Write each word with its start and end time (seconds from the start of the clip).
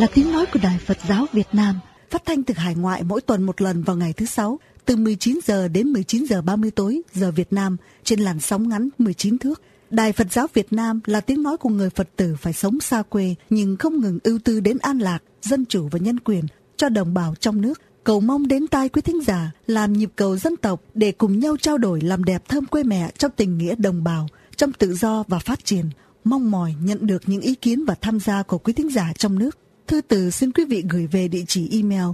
Là 0.00 0.06
tiếng 0.14 0.32
nói 0.32 0.46
của 0.52 0.60
Đài 0.62 0.78
Phật 0.78 0.98
giáo 1.08 1.26
Việt 1.32 1.48
Nam, 1.52 1.80
phát 2.10 2.22
thanh 2.24 2.42
từ 2.42 2.54
hải 2.54 2.74
ngoại 2.74 3.02
mỗi 3.02 3.20
tuần 3.20 3.42
một 3.42 3.60
lần 3.60 3.82
vào 3.82 3.96
ngày 3.96 4.12
thứ 4.12 4.26
sáu, 4.26 4.58
từ 4.84 4.96
19 4.96 5.38
giờ 5.44 5.68
đến 5.68 5.88
19 5.88 6.24
giờ 6.24 6.42
30 6.42 6.70
tối 6.70 7.02
giờ 7.12 7.30
Việt 7.30 7.52
Nam 7.52 7.76
trên 8.04 8.20
làn 8.20 8.40
sóng 8.40 8.68
ngắn 8.68 8.88
19 8.98 9.38
thước. 9.38 9.62
Đài 9.90 10.12
Phật 10.12 10.32
giáo 10.32 10.46
Việt 10.54 10.72
Nam 10.72 11.00
là 11.06 11.20
tiếng 11.20 11.42
nói 11.42 11.56
của 11.56 11.68
người 11.68 11.90
Phật 11.90 12.08
tử 12.16 12.36
phải 12.40 12.52
sống 12.52 12.80
xa 12.80 13.02
quê 13.02 13.34
nhưng 13.50 13.76
không 13.76 14.00
ngừng 14.00 14.18
ưu 14.22 14.38
tư 14.44 14.60
đến 14.60 14.78
an 14.78 14.98
lạc, 14.98 15.22
dân 15.42 15.64
chủ 15.64 15.88
và 15.90 15.98
nhân 15.98 16.20
quyền 16.20 16.44
cho 16.76 16.88
đồng 16.88 17.14
bào 17.14 17.34
trong 17.40 17.60
nước. 17.60 17.80
Cầu 18.04 18.20
mong 18.20 18.48
đến 18.48 18.66
tai 18.66 18.88
quý 18.88 19.02
thính 19.02 19.20
giả 19.22 19.50
làm 19.66 19.92
nhịp 19.92 20.10
cầu 20.16 20.36
dân 20.36 20.56
tộc 20.56 20.82
để 20.94 21.12
cùng 21.12 21.38
nhau 21.38 21.56
trao 21.56 21.78
đổi 21.78 22.00
làm 22.00 22.24
đẹp 22.24 22.48
thơm 22.48 22.66
quê 22.66 22.82
mẹ 22.82 23.10
trong 23.18 23.30
tình 23.36 23.58
nghĩa 23.58 23.74
đồng 23.74 24.04
bào, 24.04 24.28
trong 24.56 24.72
tự 24.72 24.94
do 24.94 25.24
và 25.28 25.38
phát 25.38 25.64
triển 25.64 25.84
mong 26.24 26.50
mỏi 26.50 26.74
nhận 26.82 27.06
được 27.06 27.22
những 27.26 27.40
ý 27.40 27.54
kiến 27.54 27.84
và 27.84 27.94
tham 28.00 28.20
gia 28.20 28.42
của 28.42 28.58
quý 28.58 28.72
thính 28.72 28.90
giả 28.90 29.12
trong 29.18 29.38
nước. 29.38 29.58
Thư 29.90 30.00
từ 30.00 30.30
xin 30.30 30.52
quý 30.52 30.64
vị 30.64 30.84
gửi 30.90 31.06
về 31.06 31.28
địa 31.28 31.44
chỉ 31.48 31.68
email 31.72 32.06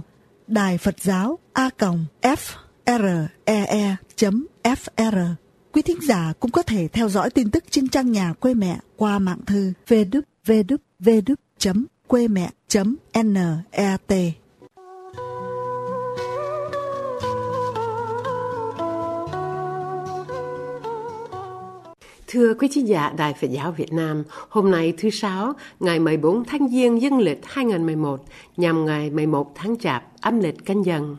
đài 0.47 0.77
Phật 0.77 0.95
giáo 1.01 1.39
a 1.53 1.69
f 2.21 2.37
r 2.85 3.05
e 3.45 3.65
e 3.65 3.95
fr 4.63 5.35
Quý 5.71 5.81
thính 5.81 5.99
giả 6.07 6.33
cũng 6.39 6.51
có 6.51 6.61
thể 6.61 6.87
theo 6.87 7.09
dõi 7.09 7.29
tin 7.29 7.51
tức 7.51 7.63
trên 7.69 7.89
trang 7.89 8.11
nhà 8.11 8.33
quê 8.33 8.53
mẹ 8.53 8.79
qua 8.95 9.19
mạng 9.19 9.39
thư 9.45 9.73
www.quê 9.87 10.67
mẹ.net. 12.27 14.01
Thưa 22.27 22.53
quý 22.53 22.67
khán 22.75 22.85
giả 22.85 23.13
Đài 23.17 23.33
Phật 23.33 23.47
giáo 23.51 23.71
Việt 23.71 23.93
Nam, 23.93 24.23
hôm 24.49 24.71
nay 24.71 24.93
thứ 24.97 25.09
Sáu, 25.09 25.53
ngày 25.79 25.99
14 25.99 26.43
tháng 26.45 26.69
Giêng 26.69 27.01
dương 27.01 27.19
lịch 27.19 27.45
2011, 27.45 28.25
nhằm 28.57 28.85
ngày 28.85 29.09
11 29.09 29.55
tháng 29.55 29.77
Chạp, 29.77 30.03
âm 30.21 30.39
lịch 30.39 30.65
canh 30.65 30.85
dần. 30.85 31.17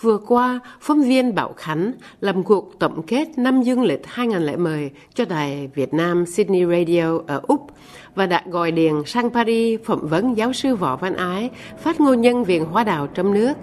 Vừa 0.00 0.18
qua, 0.18 0.60
phóng 0.80 1.02
viên 1.02 1.34
Bảo 1.34 1.52
Khánh 1.56 1.92
làm 2.20 2.42
cuộc 2.42 2.78
tổng 2.78 3.02
kết 3.06 3.38
năm 3.38 3.62
dương 3.62 3.82
lịch 3.82 4.06
2010 4.06 4.90
cho 5.14 5.24
Đài 5.24 5.70
Việt 5.74 5.94
Nam 5.94 6.26
Sydney 6.26 6.64
Radio 6.64 7.18
ở 7.26 7.40
Úc 7.42 7.70
và 8.14 8.26
đã 8.26 8.42
gọi 8.46 8.72
điện 8.72 9.02
sang 9.06 9.30
Paris 9.30 9.80
phỏng 9.84 10.08
vấn 10.08 10.36
giáo 10.36 10.52
sư 10.52 10.76
Võ 10.76 10.96
Văn 10.96 11.16
Ái, 11.16 11.50
phát 11.78 12.00
ngôn 12.00 12.20
nhân 12.20 12.44
viện 12.44 12.64
hóa 12.64 12.84
đạo 12.84 13.06
trong 13.06 13.34
nước. 13.34 13.54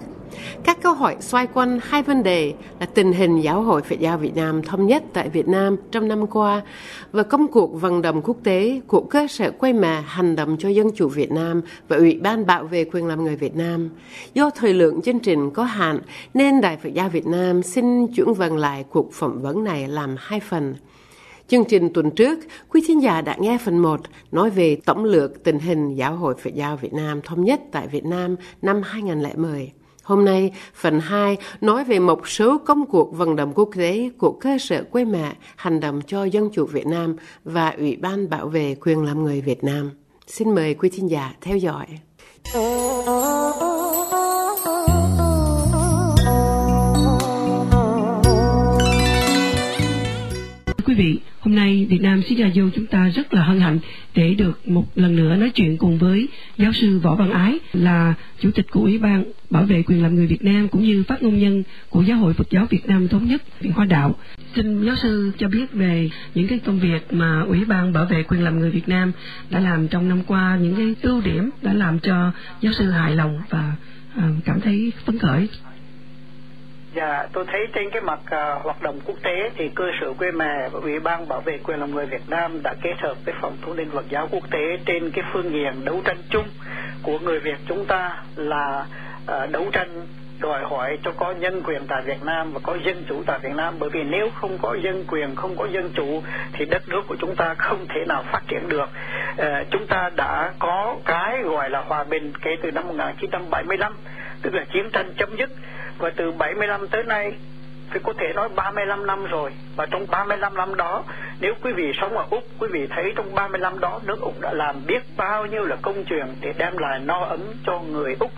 Các 0.64 0.82
câu 0.82 0.94
hỏi 0.94 1.16
xoay 1.20 1.46
quanh 1.46 1.78
hai 1.82 2.02
vấn 2.02 2.22
đề 2.22 2.54
là 2.80 2.86
tình 2.86 3.12
hình 3.12 3.40
giáo 3.40 3.62
hội 3.62 3.82
Phật 3.82 3.98
giáo 4.00 4.18
Việt 4.18 4.36
Nam 4.36 4.62
thống 4.62 4.86
nhất 4.86 5.02
tại 5.12 5.28
Việt 5.28 5.48
Nam 5.48 5.76
trong 5.90 6.08
năm 6.08 6.26
qua 6.26 6.62
và 7.12 7.22
công 7.22 7.48
cuộc 7.48 7.80
vận 7.80 8.02
động 8.02 8.22
quốc 8.24 8.36
tế 8.44 8.80
của 8.86 9.00
cơ 9.00 9.26
sở 9.28 9.50
quay 9.50 9.72
mà 9.72 10.04
hành 10.06 10.36
động 10.36 10.56
cho 10.58 10.68
dân 10.68 10.90
chủ 10.96 11.08
Việt 11.08 11.32
Nam 11.32 11.62
và 11.88 11.96
Ủy 11.96 12.20
ban 12.22 12.46
bảo 12.46 12.64
vệ 12.64 12.84
quyền 12.84 13.06
làm 13.06 13.24
người 13.24 13.36
Việt 13.36 13.56
Nam. 13.56 13.90
Do 14.34 14.50
thời 14.50 14.74
lượng 14.74 15.02
chương 15.02 15.18
trình 15.18 15.50
có 15.50 15.64
hạn 15.64 15.98
nên 16.34 16.60
Đài 16.60 16.76
Phật 16.76 16.90
giáo 16.94 17.08
Việt 17.08 17.26
Nam 17.26 17.62
xin 17.62 18.06
chuyển 18.06 18.34
vần 18.34 18.56
lại 18.56 18.84
cuộc 18.90 19.12
phỏng 19.12 19.42
vấn 19.42 19.64
này 19.64 19.88
làm 19.88 20.16
hai 20.18 20.40
phần. 20.40 20.74
Chương 21.48 21.64
trình 21.64 21.92
tuần 21.94 22.10
trước, 22.10 22.38
quý 22.68 22.82
thính 22.88 23.02
giả 23.02 23.20
đã 23.20 23.36
nghe 23.40 23.58
phần 23.64 23.78
1 23.78 24.00
nói 24.32 24.50
về 24.50 24.76
tổng 24.84 25.04
lược 25.04 25.44
tình 25.44 25.58
hình 25.58 25.94
giáo 25.94 26.16
hội 26.16 26.34
Phật 26.34 26.54
giáo 26.54 26.76
Việt 26.76 26.92
Nam 26.92 27.20
thống 27.22 27.44
nhất 27.44 27.60
tại 27.72 27.88
Việt 27.88 28.04
Nam 28.04 28.36
năm 28.62 28.82
2010. 28.84 29.72
Hôm 30.10 30.24
nay, 30.24 30.52
phần 30.74 31.00
2 31.00 31.36
nói 31.60 31.84
về 31.84 31.98
một 31.98 32.28
số 32.28 32.58
công 32.58 32.86
cuộc 32.86 33.16
vận 33.16 33.36
động 33.36 33.52
quốc 33.54 33.70
tế 33.76 34.10
của 34.18 34.32
cơ 34.40 34.58
sở 34.58 34.84
quê 34.90 35.04
mẹ 35.04 35.32
hành 35.56 35.80
động 35.80 36.00
cho 36.06 36.24
dân 36.24 36.50
chủ 36.52 36.66
Việt 36.66 36.86
Nam 36.86 37.16
và 37.44 37.70
Ủy 37.70 37.96
ban 37.96 38.30
bảo 38.30 38.48
vệ 38.48 38.74
quyền 38.80 39.04
làm 39.04 39.24
người 39.24 39.40
Việt 39.40 39.64
Nam. 39.64 39.90
Xin 40.26 40.54
mời 40.54 40.74
quý 40.74 40.90
thính 40.92 41.10
giả 41.10 41.34
theo 41.40 41.56
dõi. 41.56 41.86
quý 50.86 50.94
vị, 50.98 51.20
hôm 51.40 51.54
nay 51.54 51.86
Việt 51.90 52.00
Nam 52.00 52.22
Sĩ 52.22 52.36
Radio 52.36 52.62
chúng 52.74 52.86
ta 52.86 53.08
rất 53.08 53.34
là 53.34 53.44
hân 53.44 53.60
hạnh 53.60 53.78
để 54.14 54.34
được 54.34 54.68
một 54.68 54.86
lần 54.94 55.16
nữa 55.16 55.36
nói 55.36 55.50
chuyện 55.50 55.76
cùng 55.76 55.98
với 55.98 56.28
giáo 56.56 56.72
sư 56.72 56.98
Võ 56.98 57.14
Văn 57.14 57.30
Ái 57.30 57.58
là 57.72 58.14
chủ 58.40 58.50
tịch 58.50 58.66
của 58.70 58.80
Ủy 58.80 58.98
ban 58.98 59.24
bảo 59.50 59.62
vệ 59.62 59.82
quyền 59.82 60.02
làm 60.02 60.14
người 60.14 60.26
Việt 60.26 60.44
Nam 60.44 60.68
cũng 60.68 60.82
như 60.82 61.04
phát 61.08 61.22
ngôn 61.22 61.38
nhân 61.38 61.62
của 61.90 62.02
Giáo 62.02 62.18
hội 62.18 62.34
Phật 62.34 62.50
giáo 62.50 62.66
Việt 62.70 62.86
Nam 62.86 63.08
thống 63.08 63.26
nhất 63.26 63.42
Viện 63.60 63.72
Hoa 63.72 63.84
Đạo. 63.84 64.14
Xin 64.54 64.84
giáo 64.84 64.96
sư 64.96 65.32
cho 65.38 65.48
biết 65.48 65.72
về 65.72 66.10
những 66.34 66.46
cái 66.48 66.58
công 66.58 66.80
việc 66.80 67.12
mà 67.12 67.40
Ủy 67.40 67.64
ban 67.64 67.92
bảo 67.92 68.04
vệ 68.04 68.22
quyền 68.22 68.44
làm 68.44 68.58
người 68.58 68.70
Việt 68.70 68.88
Nam 68.88 69.12
đã 69.50 69.60
làm 69.60 69.88
trong 69.88 70.08
năm 70.08 70.22
qua, 70.26 70.58
những 70.62 70.76
cái 70.76 70.94
ưu 71.02 71.20
điểm 71.20 71.50
đã 71.62 71.72
làm 71.72 71.98
cho 71.98 72.32
giáo 72.60 72.72
sư 72.72 72.90
hài 72.90 73.16
lòng 73.16 73.38
và 73.50 73.72
à, 74.16 74.28
cảm 74.44 74.60
thấy 74.60 74.92
phấn 75.04 75.18
khởi 75.18 75.48
Dạ, 76.94 77.26
tôi 77.32 77.44
thấy 77.46 77.66
trên 77.72 77.90
cái 77.90 78.02
mặt 78.02 78.20
uh, 78.24 78.64
hoạt 78.64 78.82
động 78.82 79.00
quốc 79.04 79.16
tế 79.22 79.50
thì 79.56 79.70
cơ 79.74 79.84
sở 80.00 80.12
quê 80.12 80.30
mẹ 80.30 80.68
và 80.72 80.80
Ủy 80.82 81.00
ban 81.00 81.28
bảo 81.28 81.40
vệ 81.40 81.58
quyền 81.64 81.80
làm 81.80 81.94
người 81.94 82.06
Việt 82.06 82.28
Nam 82.28 82.62
đã 82.62 82.74
kết 82.82 82.94
hợp 83.00 83.14
với 83.24 83.34
phòng 83.40 83.56
thông 83.62 83.76
tin 83.76 83.90
Phật 83.90 84.04
giáo 84.08 84.28
quốc 84.30 84.50
tế 84.50 84.78
trên 84.86 85.10
cái 85.10 85.24
phương 85.32 85.52
diện 85.52 85.84
đấu 85.84 86.00
tranh 86.04 86.18
chung 86.30 86.46
của 87.02 87.18
người 87.18 87.38
Việt 87.40 87.58
chúng 87.68 87.84
ta 87.86 88.22
là 88.36 88.86
uh, 89.22 89.50
đấu 89.50 89.66
tranh 89.72 90.06
đòi 90.40 90.62
hỏi 90.62 90.98
cho 91.02 91.12
có 91.16 91.32
nhân 91.32 91.62
quyền 91.64 91.86
tại 91.88 92.02
Việt 92.02 92.22
Nam 92.24 92.52
và 92.52 92.60
có 92.62 92.76
dân 92.84 93.04
chủ 93.08 93.22
tại 93.26 93.38
Việt 93.38 93.54
Nam. 93.56 93.74
Bởi 93.78 93.90
vì 93.90 94.02
nếu 94.02 94.30
không 94.34 94.58
có 94.62 94.76
dân 94.82 95.04
quyền 95.08 95.34
không 95.34 95.56
có 95.56 95.66
dân 95.72 95.90
chủ 95.94 96.22
thì 96.52 96.64
đất 96.64 96.88
nước 96.88 97.02
của 97.08 97.16
chúng 97.18 97.36
ta 97.36 97.54
không 97.58 97.86
thể 97.88 98.04
nào 98.08 98.24
phát 98.32 98.42
triển 98.48 98.68
được. 98.68 98.90
À, 99.36 99.64
chúng 99.70 99.86
ta 99.86 100.10
đã 100.16 100.52
có 100.58 100.96
cái 101.04 101.42
gọi 101.42 101.70
là 101.70 101.80
hòa 101.80 102.04
bình 102.04 102.32
kể 102.42 102.56
từ 102.62 102.70
năm 102.70 102.88
1975 102.88 103.92
tức 104.42 104.54
là 104.54 104.64
chiến 104.72 104.90
tranh 104.92 105.12
chấm 105.16 105.36
dứt 105.36 105.50
và 106.00 106.10
từ 106.16 106.32
75 106.32 106.88
tới 106.88 107.02
nay, 107.04 107.32
thì 107.92 108.00
có 108.02 108.12
thể 108.18 108.32
nói 108.34 108.48
35 108.48 109.06
năm 109.06 109.24
rồi. 109.24 109.52
Và 109.76 109.86
trong 109.86 110.06
35 110.10 110.54
năm 110.54 110.74
đó, 110.76 111.04
nếu 111.40 111.54
quý 111.62 111.72
vị 111.72 111.92
sống 112.00 112.18
ở 112.18 112.24
Úc, 112.30 112.44
quý 112.58 112.68
vị 112.72 112.86
thấy 112.90 113.12
trong 113.16 113.34
35 113.34 113.80
đó, 113.80 114.00
nước 114.04 114.20
Úc 114.20 114.40
đã 114.40 114.52
làm 114.52 114.76
biết 114.86 115.02
bao 115.16 115.46
nhiêu 115.46 115.64
là 115.64 115.76
công 115.82 116.04
chuyện 116.04 116.26
để 116.40 116.52
đem 116.58 116.78
lại 116.78 117.00
no 117.04 117.24
ấm 117.24 117.40
cho 117.66 117.80
người 117.80 118.16
Úc. 118.20 118.30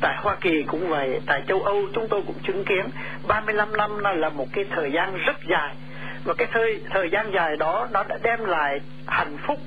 Tại 0.00 0.16
Hoa 0.22 0.36
Kỳ 0.40 0.62
cũng 0.62 0.88
vậy, 0.88 1.20
tại 1.26 1.42
châu 1.48 1.62
Âu 1.62 1.82
chúng 1.94 2.08
tôi 2.08 2.22
cũng 2.26 2.36
chứng 2.46 2.64
kiến 2.64 2.84
35 3.28 3.76
năm 3.76 3.98
là 3.98 4.28
một 4.28 4.46
cái 4.52 4.64
thời 4.70 4.92
gian 4.92 5.16
rất 5.16 5.36
dài. 5.50 5.74
Và 6.24 6.34
cái 6.34 6.48
thời 6.52 6.80
thời 6.90 7.10
gian 7.10 7.32
dài 7.34 7.56
đó, 7.56 7.88
nó 7.92 8.04
đã 8.08 8.18
đem 8.22 8.44
lại 8.44 8.80
hạnh 9.06 9.36
phúc, 9.46 9.58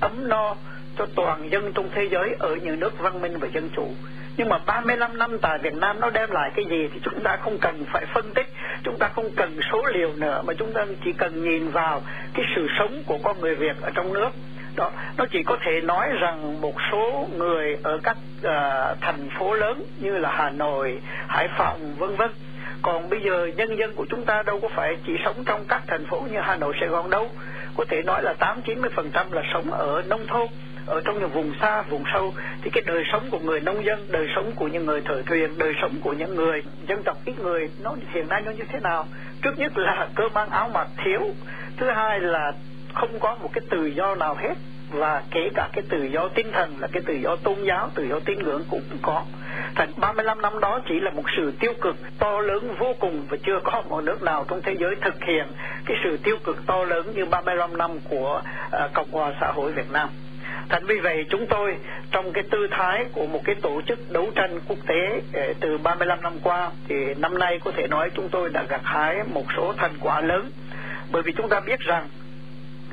ấm 0.00 0.28
no 0.28 0.54
cho 0.98 1.06
toàn 1.14 1.50
dân 1.50 1.72
trong 1.72 1.88
thế 1.94 2.08
giới 2.10 2.36
ở 2.38 2.56
những 2.56 2.80
nước 2.80 2.98
văn 2.98 3.22
minh 3.22 3.38
và 3.38 3.48
dân 3.54 3.68
chủ 3.76 3.88
nhưng 4.36 4.48
mà 4.48 4.58
35 4.66 5.18
năm 5.18 5.38
tại 5.42 5.58
Việt 5.58 5.74
Nam 5.74 6.00
nó 6.00 6.10
đem 6.10 6.30
lại 6.30 6.50
cái 6.56 6.64
gì 6.64 6.88
thì 6.94 7.00
chúng 7.04 7.20
ta 7.22 7.36
không 7.36 7.58
cần 7.58 7.84
phải 7.92 8.06
phân 8.14 8.34
tích 8.34 8.46
chúng 8.84 8.98
ta 8.98 9.08
không 9.08 9.30
cần 9.36 9.60
số 9.72 9.84
liệu 9.94 10.12
nữa 10.16 10.42
mà 10.46 10.54
chúng 10.54 10.72
ta 10.72 10.84
chỉ 11.04 11.12
cần 11.12 11.44
nhìn 11.44 11.70
vào 11.70 12.02
cái 12.34 12.44
sự 12.56 12.66
sống 12.78 13.02
của 13.06 13.18
con 13.22 13.40
người 13.40 13.54
Việt 13.54 13.76
ở 13.82 13.90
trong 13.94 14.12
nước. 14.12 14.30
Đó 14.76 14.90
nó 15.16 15.26
chỉ 15.30 15.42
có 15.42 15.56
thể 15.64 15.80
nói 15.80 16.08
rằng 16.20 16.60
một 16.60 16.74
số 16.92 17.28
người 17.36 17.76
ở 17.82 17.98
các 18.02 18.16
uh, 18.38 19.00
thành 19.00 19.28
phố 19.38 19.54
lớn 19.54 19.84
như 20.00 20.18
là 20.18 20.32
Hà 20.32 20.50
Nội, 20.50 21.00
Hải 21.28 21.48
Phòng 21.58 21.94
vân 21.98 22.16
vân. 22.16 22.30
Còn 22.82 23.10
bây 23.10 23.20
giờ 23.20 23.48
nhân 23.56 23.78
dân 23.78 23.94
của 23.94 24.06
chúng 24.10 24.24
ta 24.24 24.42
đâu 24.42 24.60
có 24.60 24.68
phải 24.68 24.96
chỉ 25.06 25.12
sống 25.24 25.36
trong 25.46 25.64
các 25.68 25.82
thành 25.86 26.06
phố 26.06 26.26
như 26.32 26.38
Hà 26.40 26.56
Nội, 26.56 26.74
Sài 26.80 26.88
Gòn 26.88 27.10
đâu. 27.10 27.28
Có 27.76 27.84
thể 27.88 28.02
nói 28.02 28.22
là 28.22 28.34
8-90% 28.38 29.32
là 29.32 29.42
sống 29.54 29.70
ở 29.70 30.02
nông 30.08 30.26
thôn 30.26 30.46
ở 30.92 31.00
trong 31.04 31.20
những 31.20 31.30
vùng 31.30 31.52
xa 31.60 31.82
vùng 31.82 32.04
sâu 32.12 32.34
thì 32.62 32.70
cái 32.70 32.82
đời 32.86 33.04
sống 33.12 33.30
của 33.30 33.38
người 33.38 33.60
nông 33.60 33.84
dân 33.84 34.06
đời 34.10 34.26
sống 34.34 34.52
của 34.56 34.68
những 34.68 34.86
người 34.86 35.00
thợ 35.00 35.22
thuyền 35.26 35.58
đời 35.58 35.72
sống 35.82 35.94
của 36.02 36.12
những 36.12 36.34
người 36.34 36.62
dân 36.88 37.02
tộc 37.02 37.16
ít 37.24 37.38
người 37.40 37.68
nó 37.82 37.94
hiện 38.14 38.28
nay 38.28 38.42
nó 38.44 38.50
như 38.50 38.64
thế 38.72 38.80
nào? 38.80 39.06
Trước 39.42 39.58
nhất 39.58 39.78
là 39.78 40.08
cơ 40.14 40.28
mang 40.34 40.50
áo 40.50 40.70
mặc 40.74 40.88
thiếu 41.04 41.20
thứ 41.76 41.90
hai 41.90 42.20
là 42.20 42.52
không 42.94 43.18
có 43.20 43.36
một 43.42 43.50
cái 43.52 43.62
tự 43.70 43.86
do 43.86 44.14
nào 44.14 44.34
hết 44.34 44.54
và 44.90 45.22
kể 45.30 45.50
cả 45.54 45.68
cái 45.72 45.84
tự 45.88 46.04
do 46.04 46.28
tinh 46.28 46.52
thần 46.52 46.76
là 46.80 46.88
cái 46.92 47.02
tự 47.06 47.14
do 47.14 47.36
tôn 47.36 47.56
giáo 47.64 47.90
tự 47.94 48.04
do 48.04 48.20
tín 48.24 48.38
ngưỡng 48.38 48.62
cũng 48.70 48.82
có. 49.02 49.24
Thành 49.74 49.92
35 49.96 50.42
năm 50.42 50.60
đó 50.60 50.80
chỉ 50.88 51.00
là 51.00 51.10
một 51.10 51.24
sự 51.36 51.52
tiêu 51.60 51.72
cực 51.80 51.96
to 52.18 52.40
lớn 52.40 52.74
vô 52.78 52.94
cùng 53.00 53.26
và 53.30 53.36
chưa 53.46 53.60
có 53.64 53.82
một 53.88 54.00
nước 54.00 54.22
nào 54.22 54.44
trong 54.48 54.62
thế 54.62 54.74
giới 54.78 54.94
thực 55.00 55.24
hiện 55.24 55.46
cái 55.86 55.96
sự 56.04 56.18
tiêu 56.24 56.36
cực 56.44 56.66
to 56.66 56.84
lớn 56.84 57.12
như 57.14 57.24
35 57.26 57.78
năm 57.78 57.90
của 58.10 58.42
uh, 58.66 58.92
Cộng 58.94 59.10
hòa 59.10 59.32
xã 59.40 59.52
hội 59.52 59.72
Việt 59.72 59.90
Nam 59.92 60.08
thành 60.68 60.86
vì 60.86 61.00
vậy 61.00 61.24
chúng 61.30 61.46
tôi 61.46 61.76
trong 62.10 62.32
cái 62.32 62.44
tư 62.50 62.66
thái 62.70 63.04
của 63.12 63.26
một 63.26 63.40
cái 63.44 63.54
tổ 63.62 63.80
chức 63.86 64.12
đấu 64.12 64.30
tranh 64.34 64.60
quốc 64.68 64.78
tế 64.86 65.20
ờ, 65.32 65.54
từ 65.60 65.78
35 65.78 66.22
năm 66.22 66.32
qua 66.42 66.70
thì 66.88 67.14
năm 67.14 67.38
nay 67.38 67.58
có 67.64 67.70
thể 67.76 67.86
nói 67.86 68.10
chúng 68.14 68.28
tôi 68.28 68.50
đã 68.50 68.64
gặt 68.68 68.80
hái 68.84 69.16
một 69.34 69.44
số 69.56 69.74
thành 69.76 69.92
quả 70.00 70.20
lớn 70.20 70.50
bởi 71.12 71.22
vì 71.22 71.32
chúng 71.32 71.48
ta 71.48 71.60
biết 71.60 71.80
rằng 71.80 72.08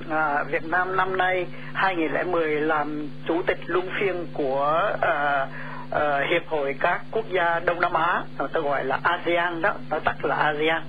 à, 0.09 0.43
Việt 0.43 0.65
Nam 0.65 0.95
năm 0.95 1.17
nay 1.17 1.45
2010 1.73 2.61
làm 2.61 3.07
chủ 3.27 3.41
tịch 3.41 3.59
luân 3.65 3.89
phiên 3.99 4.25
của 4.33 4.91
à, 5.01 5.47
à, 5.91 6.19
hiệp 6.31 6.47
hội 6.47 6.75
các 6.79 7.01
quốc 7.11 7.25
gia 7.31 7.59
Đông 7.59 7.81
Nam 7.81 7.93
Á, 7.93 8.23
tôi 8.53 8.63
gọi 8.63 8.85
là 8.85 8.99
ASEAN 9.03 9.61
đó, 9.61 9.73
ta 9.89 9.99
tắt 9.99 10.25
là 10.25 10.35
ASEAN. 10.35 10.81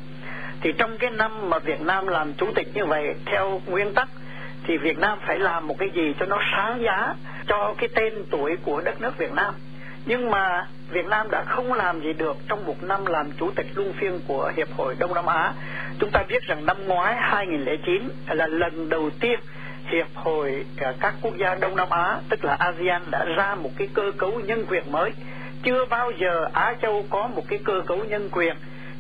Thì 0.61 0.73
trong 0.79 0.99
cái 0.99 1.11
năm 1.11 1.51
mà 1.51 1.59
Việt 1.59 1.81
Nam 1.81 2.07
làm 2.07 2.33
chủ 2.35 2.47
tịch 2.55 2.69
như 2.75 2.85
vậy 2.85 3.15
theo 3.27 3.61
nguyên 3.67 3.95
tắc 3.95 4.09
thì 4.71 4.77
Việt 4.77 4.99
Nam 4.99 5.19
phải 5.27 5.39
làm 5.39 5.67
một 5.67 5.79
cái 5.79 5.91
gì 5.95 6.15
cho 6.21 6.27
nó 6.27 6.39
sáng 6.53 6.83
giá 6.83 7.15
cho 7.49 7.75
cái 7.79 7.89
tên 7.95 8.13
tuổi 8.31 8.57
của 8.65 8.81
đất 8.81 9.01
nước 9.01 9.19
Việt 9.19 9.33
Nam 9.33 9.55
nhưng 10.07 10.31
mà 10.31 10.67
Việt 10.91 11.07
Nam 11.07 11.27
đã 11.31 11.45
không 11.45 11.73
làm 11.73 12.01
gì 12.01 12.13
được 12.13 12.37
trong 12.49 12.67
một 12.67 12.83
năm 12.83 13.07
làm 13.07 13.31
chủ 13.39 13.51
tịch 13.57 13.67
luân 13.75 13.93
phiên 13.93 14.21
của 14.29 14.53
Hiệp 14.57 14.69
hội 14.77 14.95
Đông 14.99 15.15
Nam 15.15 15.27
Á. 15.27 15.53
Chúng 15.99 16.11
ta 16.11 16.23
biết 16.29 16.43
rằng 16.43 16.67
năm 16.67 16.77
ngoái 16.87 17.17
2009 17.17 18.09
là 18.29 18.47
lần 18.47 18.89
đầu 18.89 19.11
tiên 19.21 19.41
Hiệp 19.87 20.07
hội 20.15 20.65
à, 20.77 20.93
các 21.01 21.15
quốc 21.23 21.37
gia 21.37 21.55
Đông 21.55 21.77
Nam 21.77 21.91
Á, 21.91 22.19
tức 22.29 22.45
là 22.45 22.55
ASEAN 22.55 23.03
đã 23.11 23.25
ra 23.25 23.55
một 23.55 23.71
cái 23.77 23.89
cơ 23.95 24.13
cấu 24.19 24.41
nhân 24.41 24.65
quyền 24.69 24.93
mới. 24.93 25.11
Chưa 25.63 25.85
bao 25.85 26.11
giờ 26.11 26.49
Á 26.53 26.75
Châu 26.83 27.05
có 27.11 27.27
một 27.27 27.43
cái 27.49 27.59
cơ 27.65 27.83
cấu 27.87 28.05
nhân 28.05 28.29
quyền 28.33 28.57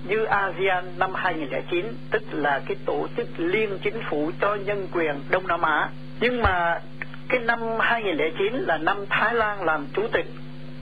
như 0.08 0.24
ASEAN 0.24 0.84
năm 0.98 1.14
2009, 1.14 1.84
tức 2.10 2.22
là 2.32 2.60
cái 2.66 2.76
tổ 2.86 3.08
chức 3.16 3.26
liên 3.36 3.78
chính 3.82 4.00
phủ 4.10 4.30
cho 4.40 4.54
nhân 4.54 4.88
quyền 4.92 5.14
Đông 5.30 5.46
Nam 5.46 5.62
Á. 5.62 5.88
Nhưng 6.20 6.42
mà 6.42 6.80
cái 7.28 7.40
năm 7.40 7.58
2009 7.80 8.52
là 8.52 8.78
năm 8.78 8.96
Thái 9.10 9.34
Lan 9.34 9.64
làm 9.64 9.86
chủ 9.94 10.02
tịch 10.12 10.26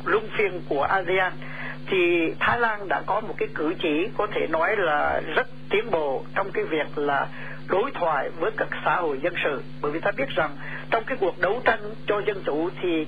luân 0.05 0.29
phiên 0.37 0.61
của 0.69 0.83
ASEAN 0.83 1.33
thì 1.87 2.33
Thái 2.41 2.61
Lan 2.61 2.89
đã 2.89 3.03
có 3.07 3.21
một 3.21 3.35
cái 3.39 3.49
cử 3.55 3.75
chỉ 3.83 4.09
có 4.17 4.27
thể 4.35 4.47
nói 4.51 4.77
là 4.77 5.21
rất 5.35 5.47
tiến 5.71 5.91
bộ 5.91 6.25
trong 6.35 6.51
cái 6.53 6.65
việc 6.65 6.99
là 6.99 7.27
đối 7.69 7.91
thoại 7.91 8.31
với 8.41 8.51
các 8.57 8.69
xã 8.85 8.97
hội 8.97 9.21
dân 9.23 9.35
sự 9.45 9.63
bởi 9.83 9.93
vì 9.93 10.01
ta 10.01 10.11
biết 10.17 10.29
rằng 10.29 10.51
trong 10.91 11.05
cái 11.07 11.17
cuộc 11.21 11.41
đấu 11.41 11.61
tranh 11.65 11.95
cho 12.07 12.23
dân 12.27 12.43
chủ 12.47 12.71
thì 12.83 13.07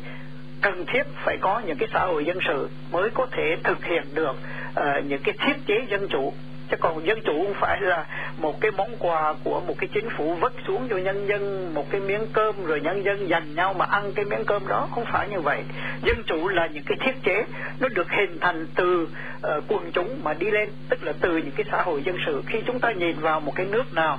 cần 0.63 0.85
thiết 0.87 1.03
phải 1.25 1.37
có 1.41 1.63
những 1.67 1.77
cái 1.79 1.89
xã 1.93 2.01
hội 2.01 2.25
dân 2.25 2.39
sự 2.49 2.69
mới 2.93 3.11
có 3.11 3.27
thể 3.31 3.57
thực 3.65 3.85
hiện 3.85 4.03
được 4.15 4.37
uh, 4.77 5.05
những 5.07 5.23
cái 5.25 5.35
thiết 5.47 5.57
chế 5.67 5.87
dân 5.89 6.09
chủ. 6.09 6.33
Chứ 6.71 6.77
còn 6.81 7.07
dân 7.07 7.21
chủ 7.25 7.45
không 7.45 7.55
phải 7.61 7.81
là 7.81 8.07
một 8.39 8.61
cái 8.61 8.71
món 8.71 8.97
quà 8.99 9.35
của 9.45 9.61
một 9.61 9.75
cái 9.79 9.89
chính 9.95 10.09
phủ 10.11 10.35
vất 10.35 10.53
xuống 10.67 10.89
cho 10.91 10.97
nhân 10.97 11.27
dân 11.29 11.75
một 11.75 11.91
cái 11.91 12.01
miếng 12.01 12.27
cơm 12.33 12.65
rồi 12.65 12.81
nhân 12.81 13.05
dân 13.05 13.29
dành 13.29 13.55
nhau 13.55 13.75
mà 13.75 13.85
ăn 13.85 14.13
cái 14.15 14.25
miếng 14.25 14.45
cơm 14.47 14.69
đó. 14.69 14.89
Không 14.95 15.05
phải 15.13 15.29
như 15.29 15.41
vậy. 15.41 15.63
Dân 16.03 16.23
chủ 16.27 16.49
là 16.49 16.67
những 16.67 16.85
cái 16.87 16.99
thiết 17.01 17.23
chế 17.23 17.45
nó 17.81 17.89
được 17.89 18.11
hình 18.11 18.39
thành 18.41 18.67
từ 18.75 19.09
uh, 19.37 19.65
quần 19.69 19.93
chúng 19.93 20.21
mà 20.25 20.35
đi 20.35 20.51
lên 20.51 20.69
tức 20.89 21.05
là 21.05 21.13
từ 21.21 21.37
những 21.37 21.55
cái 21.57 21.67
xã 21.71 21.83
hội 21.83 22.03
dân 22.03 22.17
sự. 22.27 22.43
Khi 22.47 22.59
chúng 22.67 22.81
ta 22.81 22.93
nhìn 22.93 23.17
vào 23.21 23.41
một 23.41 23.53
cái 23.55 23.67
nước 23.67 23.95
nào 23.95 24.19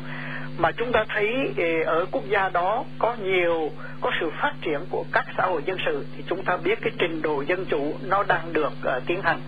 mà 0.57 0.71
chúng 0.71 0.92
ta 0.92 1.06
thấy 1.09 1.53
ờ, 1.57 1.83
ở 1.86 2.06
quốc 2.12 2.24
gia 2.30 2.50
đó 2.50 2.83
có 3.00 3.15
nhiều 3.24 3.71
có 4.01 4.12
sự 4.19 4.30
phát 4.42 4.53
triển 4.62 4.80
của 4.89 5.06
các 5.12 5.25
xã 5.38 5.45
hội 5.45 5.62
dân 5.65 5.77
sự 5.86 6.06
thì 6.18 6.24
chúng 6.27 6.44
ta 6.44 6.57
biết 6.57 6.80
cái 6.81 6.92
trình 6.98 7.21
độ 7.21 7.44
dân 7.48 7.65
chủ 7.65 7.94
nó 8.07 8.24
đang 8.24 8.53
được 8.53 8.74
uh, 8.98 9.03
tiến 9.07 9.21
hành 9.21 9.39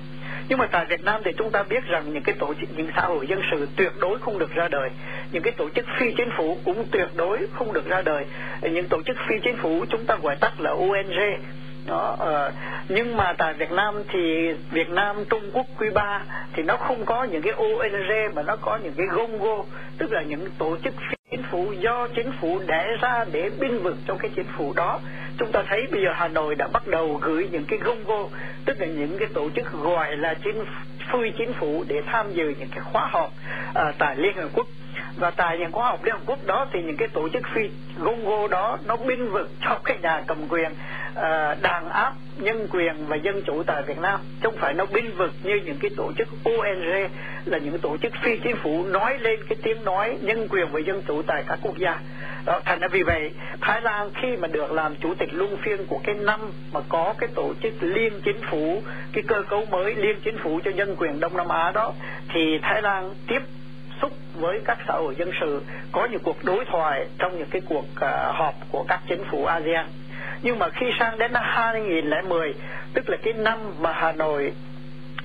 nhưng 0.53 0.59
mà 0.59 0.67
tại 0.71 0.85
Việt 0.85 1.03
Nam 1.03 1.21
thì 1.25 1.31
chúng 1.37 1.51
ta 1.51 1.63
biết 1.63 1.83
rằng 1.85 2.13
những 2.13 2.23
cái 2.23 2.35
tổ 2.39 2.53
chức 2.53 2.69
những 2.77 2.87
xã 2.95 3.01
hội 3.01 3.27
dân 3.27 3.41
sự 3.51 3.67
tuyệt 3.75 3.91
đối 3.99 4.19
không 4.19 4.39
được 4.39 4.53
ra 4.53 4.67
đời. 4.67 4.89
Những 5.31 5.43
cái 5.43 5.53
tổ 5.57 5.69
chức 5.69 5.85
phi 5.99 6.13
chính 6.17 6.29
phủ 6.37 6.57
cũng 6.65 6.85
tuyệt 6.91 7.07
đối 7.15 7.47
không 7.53 7.73
được 7.73 7.85
ra 7.85 8.01
đời. 8.01 8.25
Những 8.61 8.87
tổ 8.89 9.01
chức 9.05 9.17
phi 9.27 9.35
chính 9.43 9.57
phủ 9.57 9.85
chúng 9.89 10.05
ta 10.05 10.15
gọi 10.23 10.35
tắt 10.35 10.53
là 10.59 10.71
ONG 10.71 11.19
đó 11.87 12.17
uh, 12.21 12.53
nhưng 12.89 13.17
mà 13.17 13.33
tại 13.37 13.53
Việt 13.53 13.71
Nam 13.71 14.03
thì 14.13 14.53
Việt 14.71 14.89
Nam 14.89 15.15
Trung 15.29 15.49
Quốc 15.53 15.65
Cuba 15.79 16.25
thì 16.53 16.63
nó 16.63 16.77
không 16.77 17.05
có 17.05 17.23
những 17.23 17.41
cái 17.41 17.53
ONG 17.53 18.35
mà 18.35 18.41
nó 18.43 18.55
có 18.55 18.79
những 18.83 18.93
cái 18.97 19.07
GONGO 19.07 19.63
tức 19.97 20.11
là 20.11 20.21
những 20.21 20.49
tổ 20.57 20.77
chức 20.83 20.93
phi 21.09 21.15
chính 21.31 21.43
phủ 21.51 21.73
do 21.79 22.07
chính 22.15 22.31
phủ 22.41 22.59
đẻ 22.67 22.87
ra 23.01 23.25
để 23.31 23.49
binh 23.59 23.83
vực 23.83 23.95
cho 24.07 24.15
cái 24.19 24.31
chính 24.35 24.47
phủ 24.57 24.73
đó 24.75 24.99
chúng 25.37 25.51
ta 25.51 25.63
thấy 25.67 25.87
bây 25.91 26.01
giờ 26.01 26.09
Hà 26.13 26.27
Nội 26.27 26.55
đã 26.55 26.67
bắt 26.67 26.87
đầu 26.87 27.19
gửi 27.21 27.49
những 27.51 27.65
cái 27.67 27.79
GONGO 27.79 28.29
tức 28.65 28.79
là 28.79 28.87
những 28.87 29.17
cái 29.19 29.27
tổ 29.33 29.49
chức 29.55 29.71
gọi 29.71 30.17
là 30.17 30.33
chính 30.43 30.65
phi 31.11 31.31
chính 31.37 31.53
phủ 31.53 31.83
để 31.87 32.01
tham 32.05 32.33
dự 32.33 32.53
những 32.59 32.69
cái 32.71 32.79
khóa 32.79 33.07
họp 33.11 33.33
uh, 33.69 33.95
tại 33.97 34.15
Liên 34.17 34.35
Hợp 34.35 34.49
Quốc 34.53 34.67
và 35.17 35.31
tại 35.31 35.57
những 35.59 35.71
khoa 35.71 35.87
học 35.87 36.03
Liên 36.03 36.13
Hợp 36.13 36.21
Quốc 36.25 36.39
đó 36.45 36.67
thì 36.73 36.81
những 36.81 36.97
cái 36.97 37.07
tổ 37.07 37.29
chức 37.29 37.43
phi 37.53 37.69
GONGO 37.97 38.47
đó 38.47 38.77
nó 38.85 38.95
binh 38.95 39.31
vực 39.31 39.49
cho 39.61 39.79
cái 39.83 39.97
nhà 40.01 40.23
cầm 40.27 40.37
quyền 40.49 40.71
uh, 40.71 41.61
đàn 41.61 41.89
áp 41.89 42.13
nhân 42.37 42.67
quyền 42.71 43.07
và 43.07 43.15
dân 43.15 43.41
chủ 43.45 43.63
tại 43.63 43.83
Việt 43.87 43.99
Nam. 43.99 44.19
Chứ 44.23 44.49
không 44.49 44.57
phải 44.57 44.73
nó 44.73 44.85
binh 44.85 45.11
vực 45.17 45.31
như 45.43 45.55
những 45.65 45.77
cái 45.79 45.91
tổ 45.97 46.11
chức 46.17 46.27
ONG 46.43 47.09
là 47.45 47.57
những 47.57 47.79
tổ 47.79 47.97
chức 47.97 48.13
phi 48.23 48.37
chính 48.37 48.55
phủ 48.55 48.85
nói 48.85 49.17
lên 49.19 49.39
cái 49.49 49.57
tiếng 49.63 49.83
nói 49.83 50.17
nhân 50.21 50.47
quyền 50.49 50.67
và 50.71 50.79
dân 50.79 51.01
chủ 51.07 51.21
tại 51.27 51.43
các 51.47 51.59
quốc 51.61 51.77
gia. 51.77 51.99
Đó, 52.45 52.61
thành 52.65 52.79
ra 52.79 52.87
vì 52.87 53.03
vậy 53.03 53.31
Thái 53.61 53.81
Lan 53.81 54.09
khi 54.21 54.37
mà 54.37 54.47
được 54.47 54.71
làm 54.71 54.95
chủ 54.95 55.13
tịch 55.15 55.33
luân 55.33 55.57
phiên 55.57 55.85
của 55.87 55.99
cái 56.03 56.15
năm 56.15 56.39
mà 56.73 56.79
có 56.89 57.13
cái 57.17 57.29
tổ 57.35 57.53
chức 57.63 57.73
liên 57.81 58.13
chính 58.25 58.41
phủ 58.41 58.81
cái 59.13 59.23
cơ 59.27 59.43
cấu 59.49 59.65
mới 59.65 59.95
liên 59.95 60.19
chính 60.23 60.37
phủ 60.37 60.59
cho 60.65 60.71
nhân 60.71 60.95
quyền 60.99 61.19
Đông 61.19 61.37
Nam 61.37 61.47
Á 61.47 61.71
đó 61.71 61.93
thì 62.33 62.59
Thái 62.61 62.81
Lan 62.81 63.13
tiếp 63.27 63.41
xúc 64.03 64.13
với 64.39 64.59
các 64.65 64.77
xã 64.87 64.93
hội 64.93 65.15
dân 65.15 65.31
sự 65.41 65.61
có 65.91 66.07
những 66.11 66.21
cuộc 66.23 66.43
đối 66.43 66.65
thoại 66.65 67.05
trong 67.17 67.37
những 67.37 67.47
cái 67.51 67.61
cuộc 67.65 67.85
uh, 67.95 68.35
họp 68.35 68.55
của 68.71 68.85
các 68.87 68.99
chính 69.07 69.23
phủ 69.31 69.45
ASEAN. 69.45 69.85
Nhưng 70.41 70.59
mà 70.59 70.69
khi 70.69 70.85
sang 70.99 71.17
đến 71.17 71.33
năm 71.33 71.43
2010 71.45 72.53
tức 72.93 73.09
là 73.09 73.17
cái 73.23 73.33
năm 73.33 73.59
mà 73.79 73.93
Hà 73.93 74.11
Nội 74.11 74.53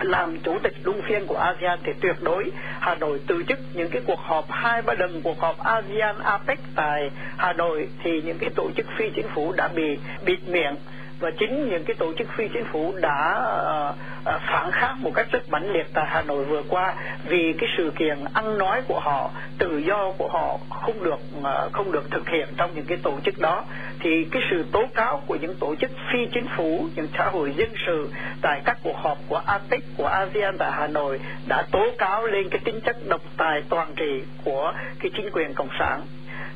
làm 0.00 0.38
chủ 0.38 0.58
tịch 0.62 0.72
luân 0.84 1.02
phiên 1.08 1.26
của 1.26 1.36
ASEAN 1.36 1.78
thì 1.84 1.92
tuyệt 2.00 2.16
đối 2.22 2.50
Hà 2.80 2.94
Nội 2.94 3.20
từ 3.26 3.42
chức. 3.48 3.58
Những 3.74 3.90
cái 3.90 4.02
cuộc 4.06 4.20
họp 4.20 4.50
hai 4.50 4.82
ba 4.82 4.94
lần 4.98 5.20
cuộc 5.22 5.40
họp 5.40 5.58
ASEAN 5.58 6.16
APEC 6.22 6.58
tại 6.74 7.10
Hà 7.36 7.52
Nội 7.52 7.88
thì 8.02 8.22
những 8.22 8.38
cái 8.38 8.50
tổ 8.56 8.70
chức 8.76 8.86
phi 8.98 9.10
chính 9.16 9.28
phủ 9.34 9.52
đã 9.52 9.68
bị 9.68 9.98
bịt 10.24 10.38
miệng 10.48 10.74
và 11.20 11.30
chính 11.38 11.70
những 11.70 11.84
cái 11.84 11.96
tổ 11.98 12.12
chức 12.18 12.28
phi 12.36 12.48
chính 12.48 12.64
phủ 12.64 12.94
đã 13.00 13.40
uh, 13.40 13.94
uh, 14.34 14.40
phản 14.46 14.70
kháng 14.72 15.02
một 15.02 15.10
cách 15.14 15.26
rất 15.30 15.50
mãnh 15.50 15.72
liệt 15.72 15.86
tại 15.94 16.06
Hà 16.08 16.22
Nội 16.22 16.44
vừa 16.44 16.62
qua 16.68 16.94
vì 17.28 17.54
cái 17.58 17.68
sự 17.76 17.92
kiện 17.98 18.18
ăn 18.34 18.58
nói 18.58 18.82
của 18.88 19.00
họ 19.00 19.30
tự 19.58 19.78
do 19.78 20.12
của 20.18 20.28
họ 20.28 20.58
không 20.70 21.04
được 21.04 21.20
uh, 21.38 21.72
không 21.72 21.92
được 21.92 22.10
thực 22.10 22.28
hiện 22.28 22.48
trong 22.56 22.70
những 22.74 22.84
cái 22.84 22.98
tổ 23.02 23.12
chức 23.24 23.38
đó. 23.38 23.64
Thì 24.00 24.24
cái 24.30 24.42
sự 24.50 24.64
tố 24.72 24.82
cáo 24.94 25.22
của 25.26 25.36
những 25.36 25.54
tổ 25.60 25.74
chức 25.80 25.90
phi 26.12 26.18
chính 26.32 26.46
phủ 26.56 26.86
những 26.96 27.06
xã 27.18 27.24
hội 27.24 27.54
dân 27.56 27.68
sự 27.86 28.08
tại 28.42 28.60
các 28.64 28.78
cuộc 28.82 28.96
họp 28.96 29.18
của 29.28 29.40
APEC 29.46 29.80
của 29.96 30.06
ASEAN 30.06 30.58
tại 30.58 30.70
Hà 30.72 30.86
Nội 30.86 31.20
đã 31.48 31.62
tố 31.70 31.84
cáo 31.98 32.26
lên 32.26 32.48
cái 32.50 32.60
tính 32.64 32.80
chất 32.80 32.96
độc 33.08 33.20
tài 33.36 33.62
toàn 33.68 33.92
trị 33.96 34.22
của 34.44 34.72
cái 35.00 35.10
chính 35.16 35.30
quyền 35.32 35.54
cộng 35.54 35.68
sản 35.78 36.00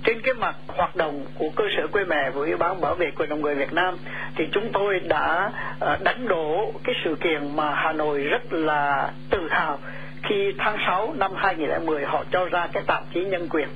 trên 0.04 0.20
cái 0.22 0.34
mặt 0.34 0.56
hoạt 0.68 0.96
động 0.96 1.24
của 1.38 1.48
cơ 1.56 1.64
sở 1.76 1.86
quê 1.86 2.04
mẹ 2.04 2.30
với 2.30 2.48
ủy 2.48 2.56
ban 2.56 2.80
bảo 2.80 2.94
vệ 2.94 3.10
quyền 3.10 3.28
đồng 3.28 3.40
người 3.40 3.54
Việt 3.54 3.72
Nam 3.72 3.98
thì 4.34 4.44
chúng 4.52 4.72
tôi 4.72 5.00
đã 5.00 5.50
ờ, 5.80 5.98
đánh 6.04 6.28
đổ 6.28 6.72
cái 6.84 6.94
sự 7.04 7.16
kiện 7.20 7.56
mà 7.56 7.74
Hà 7.74 7.92
Nội 7.92 8.18
rất 8.18 8.52
là 8.52 9.10
tự 9.30 9.48
hào 9.50 9.78
khi 10.22 10.54
tháng 10.58 10.76
6 10.86 11.14
năm 11.18 11.32
2010 11.36 12.04
họ 12.04 12.24
cho 12.32 12.44
ra 12.44 12.68
cái 12.72 12.82
tạp 12.86 13.02
chí 13.14 13.24
nhân 13.24 13.48
quyền. 13.50 13.68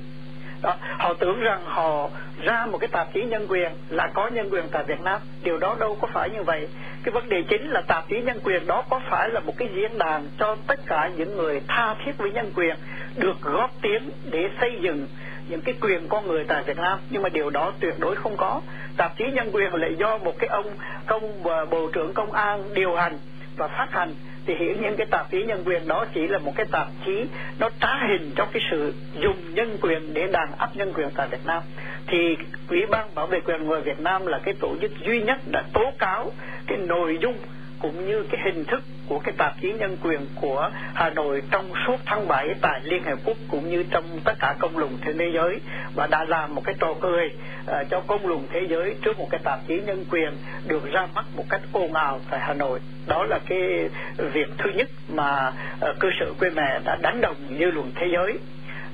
Đó, 0.61 0.75
họ 0.97 1.13
tưởng 1.13 1.39
rằng 1.39 1.61
họ 1.65 2.09
ra 2.43 2.65
một 2.65 2.77
cái 2.77 2.87
tạp 2.87 3.13
chí 3.13 3.23
nhân 3.23 3.45
quyền 3.49 3.71
là 3.89 4.09
có 4.13 4.27
nhân 4.27 4.49
quyền 4.51 4.65
tại 4.71 4.83
Việt 4.83 5.01
Nam. 5.01 5.21
Điều 5.43 5.57
đó 5.57 5.75
đâu 5.79 5.97
có 6.01 6.07
phải 6.13 6.29
như 6.29 6.43
vậy. 6.43 6.67
Cái 7.03 7.11
vấn 7.11 7.29
đề 7.29 7.43
chính 7.49 7.69
là 7.69 7.81
tạp 7.81 8.09
chí 8.09 8.21
nhân 8.21 8.39
quyền 8.43 8.67
đó 8.67 8.83
có 8.89 9.01
phải 9.09 9.29
là 9.29 9.39
một 9.39 9.53
cái 9.57 9.67
diễn 9.75 9.97
đàn 9.97 10.27
cho 10.39 10.55
tất 10.67 10.79
cả 10.85 11.09
những 11.17 11.37
người 11.37 11.61
tha 11.67 11.95
thiết 12.05 12.17
với 12.17 12.31
nhân 12.31 12.51
quyền 12.55 12.75
được 13.15 13.41
góp 13.41 13.71
tiếng 13.81 14.09
để 14.31 14.49
xây 14.61 14.79
dựng 14.81 15.07
những 15.49 15.61
cái 15.61 15.75
quyền 15.81 16.07
con 16.09 16.27
người 16.27 16.43
tại 16.47 16.63
Việt 16.63 16.77
Nam. 16.77 16.99
Nhưng 17.09 17.21
mà 17.21 17.29
điều 17.29 17.49
đó 17.49 17.73
tuyệt 17.79 17.93
đối 17.99 18.15
không 18.15 18.37
có. 18.37 18.61
Tạp 18.97 19.17
chí 19.17 19.25
nhân 19.33 19.49
quyền 19.53 19.73
lại 19.73 19.95
do 19.97 20.17
một 20.17 20.33
cái 20.39 20.47
ông 20.47 20.65
công 21.05 21.43
và 21.43 21.65
bộ 21.65 21.89
trưởng 21.93 22.13
công 22.13 22.31
an 22.31 22.73
điều 22.73 22.95
hành 22.95 23.17
và 23.57 23.67
phát 23.67 23.87
hành. 23.91 24.13
Thì 24.45 24.55
hiển 24.55 24.81
nhiên 24.81 24.95
cái 24.97 25.07
tạp 25.11 25.31
chí 25.31 25.43
nhân 25.43 25.63
quyền 25.65 25.87
đó 25.87 26.05
chỉ 26.13 26.27
là 26.27 26.37
một 26.37 26.53
cái 26.55 26.65
tạp 26.71 26.87
chí 27.05 27.25
nó 27.59 27.69
trá 27.81 28.07
hình 28.09 28.31
trong 28.35 28.47
cái 28.51 28.61
sự 28.71 28.93
dùng 29.19 29.53
nhân 29.53 29.77
quyền 29.81 30.13
để 30.13 30.27
đàn 30.31 30.51
áp 30.57 30.69
nhân 30.75 30.93
quyền 30.95 31.09
tại 31.15 31.27
Việt 31.27 31.45
Nam. 31.45 31.63
Thì 32.07 32.37
ủy 32.69 32.85
ban 32.85 33.15
bảo 33.15 33.27
vệ 33.27 33.39
quyền 33.39 33.67
người 33.67 33.81
Việt 33.81 33.99
Nam 33.99 34.25
là 34.25 34.39
cái 34.43 34.53
tổ 34.59 34.75
chức 34.81 34.91
duy 35.05 35.21
nhất 35.21 35.37
đã 35.51 35.63
tố 35.73 35.91
cáo 35.99 36.31
cái 36.67 36.77
nội 36.77 37.17
dung 37.21 37.37
cũng 37.79 38.07
như 38.07 38.23
cái 38.31 38.41
hình 38.45 38.65
thức 38.65 38.83
của 39.09 39.19
cái 39.19 39.33
tạp 39.37 39.61
chí 39.61 39.71
nhân 39.71 39.97
quyền 40.03 40.19
của 40.35 40.69
Hà 40.93 41.09
Nội 41.09 41.41
trong 41.51 41.71
suốt 41.87 41.97
tháng 42.05 42.27
7 42.27 42.55
tại 42.61 42.81
Liên 42.83 43.03
Hợp 43.03 43.19
Quốc 43.25 43.37
cũng 43.47 43.69
như 43.69 43.83
trong 43.91 44.03
tất 44.23 44.33
cả 44.39 44.55
công 44.59 44.77
luận 44.77 44.97
trên 45.05 45.17
thế 45.17 45.31
giới 45.33 45.59
và 45.95 46.07
đã 46.07 46.25
làm 46.25 46.55
một 46.55 46.61
cái 46.65 46.75
trò 46.79 46.93
cười 47.01 47.25
uh, 47.27 47.89
cho 47.89 48.01
công 48.07 48.27
luận 48.27 48.47
thế 48.51 48.67
giới 48.69 48.95
trước 49.01 49.19
một 49.19 49.27
cái 49.31 49.41
tạp 49.43 49.59
chí 49.67 49.81
nhân 49.85 50.05
quyền 50.11 50.31
được 50.67 50.91
ra 50.91 51.07
mắt 51.15 51.25
một 51.35 51.43
cách 51.49 51.61
ồn 51.71 51.93
ào 51.93 52.19
tại 52.29 52.39
Hà 52.39 52.53
Nội. 52.53 52.79
Đó 53.07 53.25
là 53.25 53.39
cái 53.49 53.89
việc 54.17 54.47
thứ 54.57 54.69
nhất 54.75 54.87
mà 55.13 55.47
uh, 55.47 55.99
cơ 55.99 56.09
sở 56.19 56.33
quê 56.39 56.49
mẹ 56.49 56.79
đã 56.85 56.97
đánh 57.01 57.21
đồng 57.21 57.35
dư 57.59 57.65
luận 57.65 57.91
thế 57.95 58.07
giới. 58.13 58.39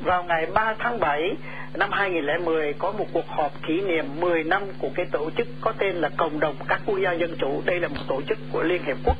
Vào 0.03 0.23
ngày 0.23 0.45
3 0.53 0.73
tháng 0.79 0.99
7 0.99 1.35
năm 1.73 1.89
2010 1.91 2.73
có 2.73 2.91
một 2.91 3.05
cuộc 3.13 3.27
họp 3.27 3.51
kỷ 3.67 3.81
niệm 3.81 4.05
10 4.19 4.43
năm 4.43 4.63
của 4.79 4.89
cái 4.95 5.05
tổ 5.11 5.29
chức 5.37 5.47
có 5.61 5.73
tên 5.77 5.95
là 5.95 6.09
Cộng 6.17 6.39
đồng 6.39 6.55
các 6.67 6.81
quốc 6.85 6.99
gia 7.03 7.11
dân 7.11 7.35
chủ. 7.39 7.61
Đây 7.65 7.79
là 7.79 7.87
một 7.87 8.01
tổ 8.07 8.21
chức 8.29 8.37
của 8.51 8.63
Liên 8.63 8.83
Hiệp 8.83 8.97
Quốc. 9.05 9.17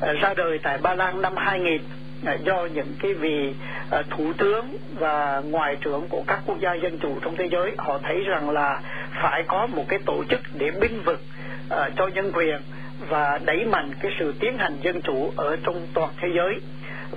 Ờ, 0.00 0.12
ra 0.12 0.34
đời 0.36 0.58
tại 0.62 0.78
Ba 0.78 0.94
Lan 0.94 1.22
năm 1.22 1.32
2000 1.36 1.82
ờ, 2.26 2.36
do 2.44 2.66
những 2.74 2.92
cái 2.98 3.14
vị 3.14 3.54
ờ, 3.90 4.02
thủ 4.10 4.32
tướng 4.38 4.78
và 4.98 5.42
ngoại 5.50 5.76
trưởng 5.80 6.06
của 6.08 6.22
các 6.26 6.40
quốc 6.46 6.60
gia 6.60 6.74
dân 6.74 6.98
chủ 6.98 7.18
trong 7.22 7.36
thế 7.36 7.48
giới, 7.52 7.72
họ 7.78 7.98
thấy 8.02 8.24
rằng 8.24 8.50
là 8.50 8.80
phải 9.22 9.42
có 9.42 9.66
một 9.66 9.84
cái 9.88 9.98
tổ 10.06 10.24
chức 10.30 10.40
để 10.58 10.70
binh 10.80 11.02
vực 11.02 11.20
cho 11.96 12.06
nhân 12.06 12.32
quyền 12.34 12.56
và 13.08 13.38
đẩy 13.44 13.64
mạnh 13.64 13.90
cái 14.00 14.12
sự 14.18 14.34
tiến 14.40 14.58
hành 14.58 14.76
dân 14.82 15.00
chủ 15.00 15.32
ở 15.36 15.56
trong 15.64 15.86
toàn 15.94 16.10
thế 16.20 16.28
giới 16.36 16.60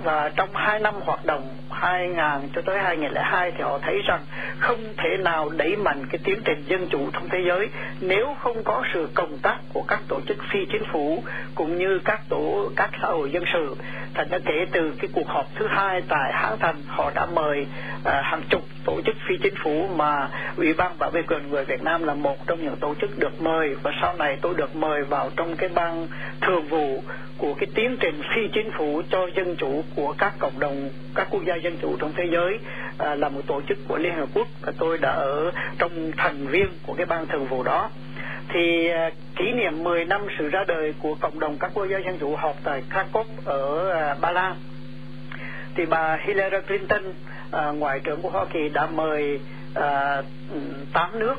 và 0.04 0.30
trong 0.36 0.48
hai 0.54 0.80
năm 0.80 0.94
hoạt 1.04 1.24
động 1.24 1.48
2000 1.70 2.50
cho 2.54 2.62
tới 2.66 2.78
2002 2.78 3.50
thì 3.50 3.62
họ 3.62 3.78
thấy 3.82 4.02
rằng 4.06 4.20
không 4.58 4.80
thể 4.96 5.16
nào 5.16 5.48
đẩy 5.48 5.76
mạnh 5.76 6.06
cái 6.10 6.20
tiến 6.24 6.40
trình 6.44 6.64
dân 6.66 6.86
chủ 6.90 7.10
trong 7.12 7.28
thế 7.28 7.38
giới 7.48 7.68
nếu 8.00 8.34
không 8.40 8.64
có 8.64 8.82
sự 8.94 9.08
cộng 9.14 9.38
tác 9.38 9.58
của 9.72 9.82
các 9.88 10.00
tổ 10.08 10.20
chức 10.28 10.36
phi 10.52 10.58
chính 10.72 10.84
phủ 10.92 11.22
cũng 11.54 11.78
như 11.78 12.00
các 12.04 12.20
tổ 12.28 12.70
các 12.76 12.90
xã 13.02 13.08
hội 13.08 13.30
dân 13.30 13.44
sự. 13.52 13.76
Thành 14.14 14.28
ra 14.30 14.38
kể 14.44 14.66
từ 14.72 14.92
cái 14.98 15.10
cuộc 15.12 15.28
họp 15.28 15.46
thứ 15.54 15.66
hai 15.66 16.02
tại 16.08 16.32
hãng 16.32 16.58
thành 16.58 16.76
họ 16.86 17.10
đã 17.14 17.26
mời 17.26 17.66
uh, 18.00 18.04
hàng 18.04 18.42
chục 18.50 18.62
tổ 18.88 19.00
chức 19.06 19.16
phi 19.28 19.36
chính 19.42 19.54
phủ 19.64 19.88
mà 19.96 20.28
ủy 20.56 20.72
ban 20.72 20.98
bảo 20.98 21.10
vệ 21.10 21.22
quyền 21.22 21.50
người 21.50 21.64
Việt 21.64 21.82
Nam 21.82 22.04
là 22.04 22.14
một 22.14 22.46
trong 22.46 22.62
những 22.62 22.76
tổ 22.80 22.94
chức 23.00 23.18
được 23.18 23.42
mời. 23.42 23.74
Và 23.82 23.90
sau 24.02 24.14
này 24.18 24.38
tôi 24.42 24.54
được 24.54 24.76
mời 24.76 25.02
vào 25.02 25.30
trong 25.36 25.56
cái 25.56 25.68
ban 25.74 26.08
thường 26.40 26.64
vụ 26.68 27.02
của 27.38 27.54
cái 27.54 27.68
tiến 27.74 27.96
trình 28.00 28.22
phi 28.34 28.48
chính 28.52 28.70
phủ 28.78 29.02
cho 29.10 29.26
dân 29.36 29.56
chủ 29.56 29.82
của 29.96 30.14
các 30.18 30.32
cộng 30.38 30.60
đồng 30.60 30.90
các 31.14 31.28
quốc 31.30 31.44
gia 31.46 31.54
dân 31.54 31.76
chủ 31.82 31.96
trong 31.98 32.12
thế 32.16 32.24
giới 32.32 32.58
à, 32.98 33.14
là 33.14 33.28
một 33.28 33.40
tổ 33.46 33.60
chức 33.68 33.78
của 33.88 33.98
Liên 33.98 34.14
Hợp 34.14 34.28
Quốc. 34.34 34.48
Và 34.62 34.72
tôi 34.78 34.98
đã 34.98 35.10
ở 35.10 35.50
trong 35.78 36.12
thành 36.16 36.46
viên 36.46 36.66
của 36.86 36.94
cái 36.94 37.06
ban 37.06 37.26
thường 37.26 37.46
vụ 37.46 37.62
đó. 37.62 37.90
Thì 38.48 38.88
à, 38.88 39.10
kỷ 39.36 39.52
niệm 39.52 39.84
10 39.84 40.04
năm 40.04 40.20
sự 40.38 40.48
ra 40.48 40.64
đời 40.68 40.94
của 40.98 41.14
cộng 41.20 41.40
đồng 41.40 41.56
các 41.60 41.70
quốc 41.74 41.86
gia 41.86 41.98
dân 41.98 42.18
chủ 42.18 42.36
họp 42.36 42.56
tại 42.64 42.82
Krakow 42.90 43.24
ở 43.44 43.90
à, 43.90 44.16
Ba 44.20 44.32
Lan. 44.32 44.56
Thì 45.74 45.86
bà 45.86 46.18
Hillary 46.26 46.56
Clinton 46.66 47.02
à, 47.50 47.70
ngoại 47.70 48.00
trưởng 48.00 48.22
của 48.22 48.30
Hoa 48.30 48.44
Kỳ 48.52 48.68
đã 48.68 48.86
mời 48.86 49.40
ờ, 49.74 50.14
à, 50.16 50.22
8 50.92 51.18
nước 51.18 51.34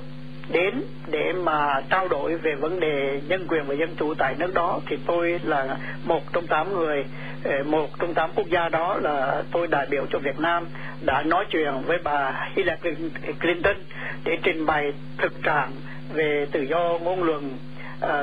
đến 0.51 0.81
để 1.07 1.33
mà 1.33 1.81
trao 1.89 2.07
đổi 2.07 2.35
về 2.35 2.55
vấn 2.55 2.79
đề 2.79 3.21
nhân 3.27 3.45
quyền 3.47 3.63
và 3.67 3.73
dân 3.73 3.95
chủ 3.99 4.13
tại 4.13 4.35
nước 4.39 4.53
đó. 4.53 4.79
Thì 4.87 4.97
tôi 5.05 5.39
là 5.43 5.77
một 6.03 6.33
trong 6.33 6.47
tám 6.47 6.73
người 6.73 7.05
ờ, 7.43 7.63
một 7.63 7.87
trong 7.99 8.13
tám 8.13 8.29
quốc 8.35 8.47
gia 8.49 8.69
đó 8.69 8.97
là 9.01 9.43
tôi 9.51 9.67
đại 9.67 9.87
biểu 9.89 10.05
cho 10.09 10.19
Việt 10.19 10.39
Nam 10.39 10.67
đã 11.01 11.23
nói 11.23 11.45
chuyện 11.49 11.71
với 11.85 11.97
bà 12.03 12.49
Hillary 12.55 12.89
Clinton 13.41 13.75
để 14.23 14.37
trình 14.43 14.65
bày 14.65 14.93
thực 15.17 15.43
trạng 15.43 15.71
về 16.13 16.47
tự 16.51 16.61
do 16.61 16.97
ngôn 17.01 17.23
luận 17.23 17.57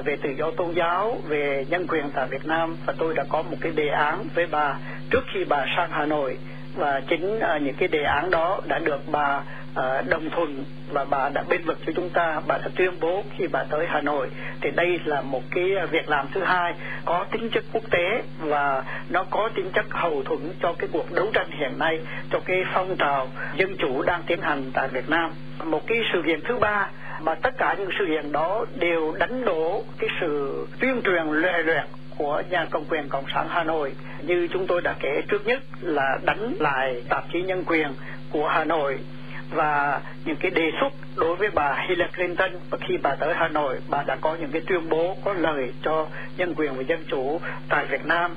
về 0.04 0.16
tự 0.22 0.30
do 0.38 0.50
tôn 0.56 0.72
giáo 0.72 1.18
về 1.28 1.64
nhân 1.70 1.86
quyền 1.88 2.10
tại 2.14 2.26
Việt 2.30 2.46
Nam. 2.46 2.76
Và 2.86 2.94
tôi 2.98 3.14
đã 3.14 3.24
có 3.28 3.42
một 3.42 3.56
cái 3.60 3.72
đề 3.72 3.88
án 3.88 4.24
với 4.34 4.46
bà 4.50 4.74
trước 5.10 5.24
khi 5.34 5.44
bà 5.48 5.66
sang 5.76 5.90
Hà 5.92 6.06
Nội 6.06 6.36
và 6.76 7.00
chính 7.08 7.36
uh, 7.36 7.62
những 7.62 7.74
cái 7.78 7.88
đề 7.88 8.02
án 8.02 8.30
đó 8.30 8.60
đã 8.68 8.78
được 8.78 9.00
bà 9.12 9.42
uh, 9.70 10.08
đồng 10.08 10.30
thuận 10.30 10.64
và 10.92 11.04
bà 11.04 11.28
đã 11.28 11.42
bên 11.48 11.62
vực 11.64 11.78
cho 11.86 11.92
chúng 11.96 12.10
ta 12.10 12.40
bà 12.46 12.58
đã 12.58 12.68
tuyên 12.76 12.92
bố 13.00 13.24
khi 13.36 13.46
bà 13.46 13.64
tới 13.70 13.86
Hà 13.88 14.00
Nội. 14.00 14.28
Thì 14.60 14.70
đây 14.70 15.00
là 15.04 15.22
một 15.22 15.42
cái 15.50 15.64
việc 15.90 16.08
làm 16.08 16.26
thứ 16.34 16.40
hai 16.44 16.74
có 17.04 17.24
tính 17.30 17.50
chất 17.50 17.64
quốc 17.72 17.84
tế 17.90 18.22
và 18.40 18.84
nó 19.10 19.24
có 19.30 19.48
tính 19.54 19.70
chất 19.74 19.84
hậu 19.90 20.22
thuẫn 20.22 20.40
cho 20.62 20.72
cái 20.78 20.88
cuộc 20.92 21.12
đấu 21.12 21.26
tranh 21.32 21.50
hiện 21.50 21.78
nay 21.78 22.00
cho 22.30 22.40
cái 22.44 22.64
phong 22.74 22.96
trào 22.96 23.28
dân 23.56 23.76
chủ 23.78 24.02
đang 24.02 24.22
tiến 24.26 24.40
hành 24.40 24.70
tại 24.74 24.88
Việt 24.88 25.10
Nam. 25.10 25.30
Một 25.64 25.86
cái 25.86 25.98
sự 26.12 26.22
kiện 26.26 26.40
thứ 26.48 26.58
ba 26.58 26.88
mà 27.20 27.34
tất 27.34 27.54
cả 27.58 27.74
những 27.78 27.90
sự 27.98 28.06
kiện 28.06 28.32
đó 28.32 28.64
đều 28.74 29.14
đánh 29.18 29.44
đổ 29.44 29.84
cái 29.98 30.10
sự 30.20 30.66
tuyên 30.80 31.00
truyền 31.04 31.26
lệ 31.26 31.62
lẹt 31.62 31.84
của 32.18 32.42
nhà 32.50 32.66
cầm 32.70 32.82
quyền 32.88 33.08
cộng 33.08 33.24
sản 33.34 33.46
Hà 33.50 33.64
Nội. 33.64 33.92
Như 34.22 34.48
chúng 34.52 34.66
tôi 34.66 34.80
đã 34.82 34.94
kể 35.00 35.22
trước 35.28 35.46
nhất 35.46 35.62
là 35.80 36.18
đánh 36.24 36.54
lại 36.60 37.02
tạp 37.08 37.24
chí 37.32 37.42
nhân 37.42 37.64
quyền 37.66 37.88
của 38.30 38.48
Hà 38.48 38.64
Nội 38.64 38.98
và 39.50 40.00
những 40.24 40.36
cái 40.36 40.50
đề 40.50 40.70
xuất 40.80 40.92
đối 41.16 41.36
với 41.36 41.50
bà 41.50 41.86
Hillary 41.88 42.12
Clinton. 42.16 42.50
Và 42.70 42.78
khi 42.88 42.96
bà 43.02 43.14
tới 43.14 43.34
Hà 43.34 43.48
Nội 43.48 43.76
bà 43.88 44.02
đã 44.02 44.16
có 44.20 44.36
những 44.40 44.50
cái 44.52 44.62
tuyên 44.66 44.88
bố 44.88 45.16
có 45.24 45.32
lời 45.32 45.72
cho 45.82 46.06
nhân 46.36 46.54
quyền 46.56 46.74
và 46.76 46.82
dân 46.82 47.04
chủ 47.08 47.40
tại 47.68 47.86
Việt 47.86 48.06
Nam. 48.06 48.34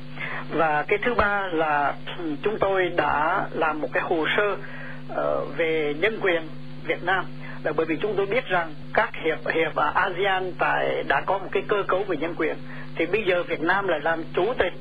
Và 0.49 0.83
cái 0.87 0.99
thứ 1.05 1.13
ba 1.13 1.47
là 1.51 1.93
ừ, 2.17 2.23
chúng 2.43 2.59
tôi 2.59 2.89
đã 2.89 3.45
làm 3.51 3.81
một 3.81 3.89
cái 3.93 4.03
hồ 4.03 4.25
sơ 4.37 4.51
uh, 4.51 5.57
về 5.57 5.93
nhân 5.99 6.19
quyền 6.21 6.47
Việt 6.87 7.03
Nam. 7.03 7.25
Là 7.63 7.71
bởi 7.71 7.85
vì 7.85 7.97
chúng 8.01 8.13
tôi 8.17 8.25
biết 8.25 8.45
rằng 8.47 8.73
các 8.93 9.09
hiệp 9.25 9.47
hiệp 9.53 9.75
ASEAN 9.75 10.51
tại 10.59 11.03
đã 11.07 11.21
có 11.25 11.37
một 11.37 11.47
cái 11.51 11.63
cơ 11.67 11.83
cấu 11.87 12.03
về 12.03 12.17
nhân 12.17 12.33
quyền 12.37 12.55
thì 12.99 13.05
bây 13.05 13.23
giờ 13.23 13.43
Việt 13.43 13.61
Nam 13.61 13.87
lại 13.87 13.99
làm 14.03 14.23
chủ 14.33 14.53
tịch 14.57 14.73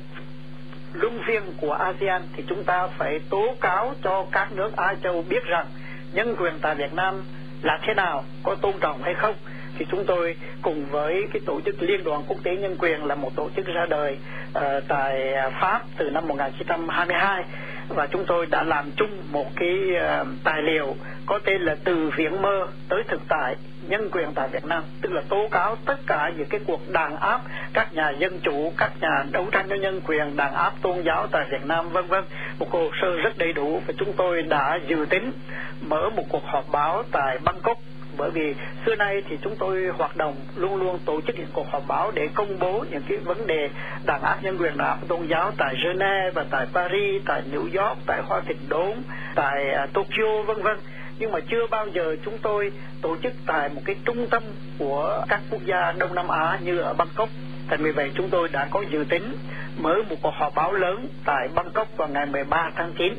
luân 0.93 1.21
phiên 1.27 1.43
của 1.61 1.73
ASEAN 1.73 2.23
thì 2.33 2.45
chúng 2.47 2.65
ta 2.65 2.87
phải 2.99 3.21
tố 3.31 3.55
cáo 3.61 3.95
cho 4.03 4.27
các 4.33 4.53
nước 4.53 4.77
Á 4.77 4.95
Châu 5.03 5.25
biết 5.29 5.45
rằng 5.45 5.67
nhân 6.13 6.37
quyền 6.39 6.55
tại 6.63 6.75
Việt 6.75 6.95
Nam 6.95 7.23
là 7.63 7.79
thế 7.87 7.95
nào, 7.95 8.25
có 8.43 8.55
tôn 8.55 8.73
trọng 8.81 9.03
hay 9.03 9.15
không. 9.15 9.35
Thì 9.79 9.87
chúng 9.91 10.05
tôi 10.07 10.37
cùng 10.63 10.87
với 10.91 11.27
cái 11.33 11.43
tổ 11.47 11.61
chức 11.61 11.83
Liên 11.83 12.05
đoàn 12.05 12.23
Quốc 12.29 12.37
tế 12.43 12.57
Nhân 12.57 12.77
quyền 12.79 13.05
là 13.05 13.15
một 13.15 13.37
tổ 13.37 13.51
chức 13.57 13.67
ra 13.67 13.87
đời 13.87 14.17
uh, 14.59 14.63
tại 14.89 15.35
Pháp 15.61 15.83
từ 15.97 16.11
năm 16.11 16.29
1922 16.29 17.45
và 17.89 18.07
chúng 18.07 18.25
tôi 18.27 18.47
đã 18.47 18.63
làm 18.63 18.91
chung 18.97 19.23
một 19.33 19.47
cái 19.57 19.79
uh, 19.97 20.27
tài 20.45 20.63
liệu 20.63 20.97
có 21.27 21.39
tên 21.45 21.63
là 21.63 21.77
từ 21.85 22.11
viễn 22.17 22.43
mơ 22.43 22.67
tới 22.89 23.03
thực 23.09 23.21
tại 23.29 23.57
nhân 23.89 24.09
quyền 24.13 24.29
tại 24.35 24.49
Việt 24.49 24.65
Nam 24.65 24.83
tức 25.03 25.13
là 25.13 25.23
tố 25.29 25.49
cáo 25.51 25.77
tất 25.85 25.97
cả 26.07 26.31
những 26.37 26.47
cái 26.49 26.61
cuộc 26.67 26.89
đàn 26.89 27.17
áp 27.17 27.41
các 27.73 27.95
nhà 27.95 28.11
dân 28.11 28.41
chủ 28.43 28.73
các 28.77 28.93
nhà 29.01 29.25
đấu 29.31 29.47
tranh 29.53 29.67
cho 29.69 29.77
nhân 29.77 30.01
quyền 30.07 30.37
đàn 30.37 30.55
áp 30.55 30.73
tôn 30.83 31.03
giáo 31.03 31.27
tại 31.27 31.47
Việt 31.51 31.67
Nam 31.67 31.89
vân 31.89 32.07
vân. 32.07 32.25
Một 32.59 32.71
hồ 32.71 32.91
sơ 33.03 33.17
rất 33.17 33.39
đầy 33.39 33.53
đủ 33.53 33.83
và 33.87 33.95
chúng 33.99 34.13
tôi 34.13 34.43
đã 34.43 34.79
dự 34.87 35.07
tính 35.11 35.33
mở 35.81 36.11
một 36.11 36.25
cuộc 36.29 36.45
họp 36.45 36.65
báo 36.73 37.03
tại 37.13 37.39
Bangkok. 37.45 37.79
Bởi 38.17 38.31
vì 38.31 38.55
xưa 38.87 38.95
nay 38.95 39.23
thì 39.29 39.39
chúng 39.43 39.57
tôi 39.57 39.87
hoạt 39.87 40.17
động 40.17 40.35
luôn 40.57 40.77
luôn 40.77 40.99
tổ 41.05 41.21
chức 41.21 41.39
những 41.39 41.49
cuộc 41.53 41.71
họp 41.71 41.83
báo 41.89 42.11
để 42.15 42.29
công 42.35 42.59
bố 42.59 42.85
những 42.91 43.03
cái 43.09 43.19
vấn 43.19 43.47
đề 43.47 43.71
đàn 44.07 44.23
áp 44.23 44.39
nhân 44.43 44.57
quyền 44.61 44.77
đàn 44.77 44.89
áp 44.89 44.99
tôn 45.09 45.27
giáo 45.27 45.53
tại 45.59 45.75
Geneva 45.85 46.31
và 46.35 46.45
tại 46.51 46.67
Paris, 46.75 47.23
tại 47.27 47.43
New 47.53 47.83
York, 47.83 47.99
tại 48.07 48.21
Hoa 48.23 48.41
Thịnh 48.41 48.69
Đốn, 48.69 48.93
tại 49.35 49.71
à, 49.71 49.87
Tokyo 49.93 50.43
vân 50.47 50.63
vân 50.63 50.77
nhưng 51.19 51.33
mà 51.33 51.41
chưa 51.51 51.67
bao 51.71 51.87
giờ 51.89 52.17
chúng 52.25 52.39
tôi 52.43 52.73
tổ 53.03 53.17
chức 53.23 53.33
tại 53.47 53.69
một 53.69 53.81
cái 53.85 53.97
trung 54.05 54.27
tâm 54.31 54.43
của 54.79 55.25
các 55.29 55.41
quốc 55.51 55.61
gia 55.65 55.93
Đông 55.93 56.15
Nam 56.15 56.29
Á 56.29 56.59
như 56.65 56.79
ở 56.79 56.95
Bangkok. 56.95 57.29
Thành 57.69 57.83
vì 57.83 57.91
vậy 57.91 58.11
chúng 58.15 58.29
tôi 58.31 58.49
đã 58.53 58.69
có 58.71 58.85
dự 58.91 59.05
tính 59.09 59.37
mở 59.79 59.95
một 60.09 60.17
cuộc 60.23 60.35
họp 60.35 60.55
báo 60.55 60.73
lớn 60.73 61.09
tại 61.25 61.49
Bangkok 61.55 61.97
vào 61.97 62.09
ngày 62.09 62.27
13 62.27 62.71
tháng 62.77 62.93
9. 62.99 63.15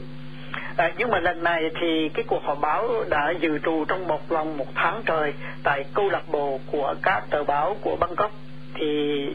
À, 0.77 0.91
nhưng 0.97 1.09
mà 1.09 1.19
lần 1.19 1.43
này 1.43 1.63
thì 1.81 2.09
cái 2.13 2.25
cuộc 2.27 2.43
họp 2.43 2.61
báo 2.61 3.03
đã 3.09 3.33
dự 3.39 3.59
trù 3.59 3.85
trong 3.87 4.07
một 4.07 4.29
vòng 4.29 4.57
một 4.57 4.67
tháng 4.75 5.01
trời 5.05 5.33
tại 5.63 5.85
câu 5.93 6.09
lạc 6.09 6.23
bộ 6.31 6.59
của 6.71 6.95
các 7.01 7.23
tờ 7.29 7.43
báo 7.43 7.77
của 7.81 7.95
Bangkok 7.99 8.31
thì 8.73 8.85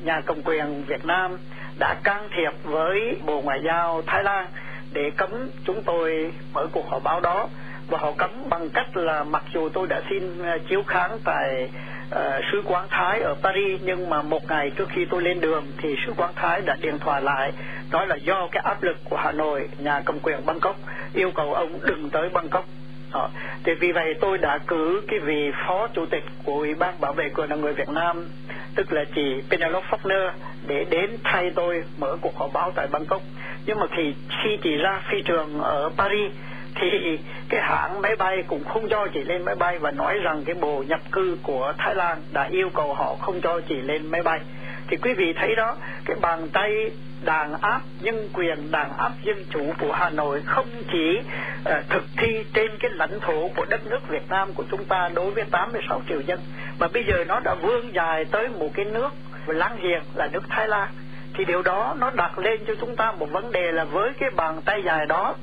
nhà 0.04 0.20
cầm 0.26 0.42
quyền 0.44 0.84
Việt 0.86 1.04
Nam 1.06 1.38
đã 1.78 1.94
can 2.04 2.28
thiệp 2.36 2.52
với 2.62 3.16
Bộ 3.26 3.40
Ngoại 3.40 3.60
giao 3.64 4.02
Thái 4.06 4.24
Lan 4.24 4.46
để 4.92 5.10
cấm 5.16 5.30
chúng 5.64 5.82
tôi 5.82 6.32
mở 6.52 6.66
cuộc 6.72 6.88
họp 6.90 7.02
báo 7.02 7.20
đó 7.20 7.48
và 7.88 7.98
họ 7.98 8.12
cấm 8.16 8.30
bằng 8.50 8.68
cách 8.74 8.96
là 8.96 9.24
mặc 9.24 9.42
dù 9.54 9.68
tôi 9.68 9.86
đã 9.86 10.02
xin 10.10 10.38
ờ, 10.42 10.58
chiếu 10.68 10.82
kháng 10.86 11.18
tại 11.24 11.68
uh, 12.10 12.44
sứ 12.52 12.62
quán 12.64 12.86
Thái 12.90 13.20
ở 13.20 13.34
Paris 13.42 13.80
nhưng 13.84 14.10
mà 14.10 14.22
một 14.22 14.48
ngày 14.48 14.70
trước 14.70 14.88
khi 14.88 15.04
tôi 15.10 15.22
lên 15.22 15.40
đường 15.40 15.64
thì 15.78 15.96
sứ 16.06 16.12
quán 16.16 16.32
Thái 16.34 16.60
đã 16.60 16.76
điện 16.80 16.98
thoại 16.98 17.22
lại 17.22 17.52
nói 17.90 18.06
là 18.06 18.16
do 18.16 18.48
cái 18.52 18.62
áp 18.66 18.82
lực 18.82 18.96
của 19.04 19.16
Hà 19.16 19.32
Nội 19.32 19.68
nhà 19.78 20.02
cầm 20.04 20.18
quyền 20.22 20.46
Bangkok 20.46 20.76
yêu 21.14 21.30
cầu 21.34 21.54
ông 21.54 21.78
đừng 21.82 22.10
tới 22.10 22.28
Bangkok 22.28 22.64
đó. 23.12 23.28
thì 23.64 23.74
vì 23.74 23.92
vậy 23.92 24.14
tôi 24.20 24.38
đã 24.38 24.58
cử 24.66 25.02
cái 25.08 25.18
vị 25.18 25.50
phó 25.66 25.88
chủ 25.94 26.06
tịch 26.06 26.24
của 26.44 26.54
ủy 26.54 26.74
ban 26.74 27.00
bảo 27.00 27.12
vệ 27.12 27.28
quyền 27.34 27.60
người 27.60 27.72
Việt 27.72 27.88
Nam 27.88 28.28
tức 28.74 28.92
là 28.92 29.04
chị 29.14 29.42
Penelope 29.50 29.86
Faulkner 29.90 30.30
để 30.66 30.84
đến 30.90 31.10
thay 31.24 31.50
tôi 31.54 31.84
mở 31.98 32.16
cuộc 32.20 32.36
họp 32.36 32.52
báo 32.52 32.72
tại 32.74 32.86
Bangkok 32.92 33.22
nhưng 33.66 33.78
mà 33.78 33.86
khi 33.96 34.14
khi 34.42 34.56
chị 34.62 34.76
ra 34.76 35.02
phi 35.10 35.22
trường 35.22 35.60
ở 35.60 35.90
Paris 35.96 36.32
thì 36.74 37.18
cái 37.48 37.60
hãng 37.60 38.02
máy 38.02 38.16
bay 38.16 38.42
cũng 38.46 38.64
không 38.64 38.88
cho 38.88 39.06
chị 39.14 39.20
lên 39.24 39.44
máy 39.44 39.54
bay 39.54 39.78
và 39.78 39.90
nói 39.90 40.18
rằng 40.18 40.42
cái 40.46 40.54
bộ 40.54 40.84
nhập 40.88 41.00
cư 41.12 41.36
của 41.42 41.72
Thái 41.78 41.94
Lan 41.94 42.18
đã 42.32 42.48
yêu 42.50 42.70
cầu 42.74 42.94
họ 42.94 43.14
không 43.20 43.40
cho 43.40 43.60
chị 43.68 43.74
lên 43.74 44.10
máy 44.10 44.22
bay. 44.22 44.40
Thì 44.88 44.96
quý 44.96 45.14
vị 45.14 45.32
thấy 45.32 45.54
đó 45.54 45.76
cái 46.04 46.16
bàn 46.20 46.48
tay 46.52 46.90
đàn 47.24 47.60
áp 47.60 47.80
nhân 48.00 48.28
quyền 48.32 48.70
đàn 48.70 48.98
áp 48.98 49.12
dân 49.22 49.44
chủ 49.50 49.72
của 49.80 49.92
Hà 49.92 50.10
Nội 50.10 50.42
không 50.46 50.66
chỉ 50.92 51.18
uh, 51.18 51.74
thực 51.88 52.04
thi 52.16 52.44
trên 52.54 52.78
cái 52.80 52.90
lãnh 52.94 53.20
thổ 53.20 53.48
của 53.56 53.64
đất 53.64 53.86
nước 53.86 54.08
Việt 54.08 54.30
Nam 54.30 54.52
của 54.54 54.64
chúng 54.70 54.84
ta 54.84 55.10
đối 55.14 55.30
với 55.30 55.44
86 55.50 56.00
triệu 56.08 56.20
dân 56.20 56.40
mà 56.78 56.88
bây 56.88 57.04
giờ 57.04 57.24
nó 57.28 57.40
đã 57.40 57.54
vươn 57.54 57.94
dài 57.94 58.24
tới 58.24 58.48
một 58.48 58.68
cái 58.74 58.84
nước 58.84 59.10
láng 59.46 59.76
giềng 59.82 60.02
là 60.14 60.28
nước 60.32 60.42
Thái 60.48 60.68
Lan. 60.68 60.88
Thì 61.34 61.44
điều 61.44 61.62
đó 61.62 61.94
nó 61.98 62.10
đặt 62.10 62.38
lên 62.38 62.60
cho 62.66 62.74
chúng 62.80 62.96
ta 62.96 63.12
một 63.12 63.30
vấn 63.32 63.52
đề 63.52 63.72
là 63.72 63.84
với 63.84 64.10
cái 64.18 64.30
bàn 64.30 64.60
tay 64.64 64.82
dài 64.82 65.06
đó 65.06 65.34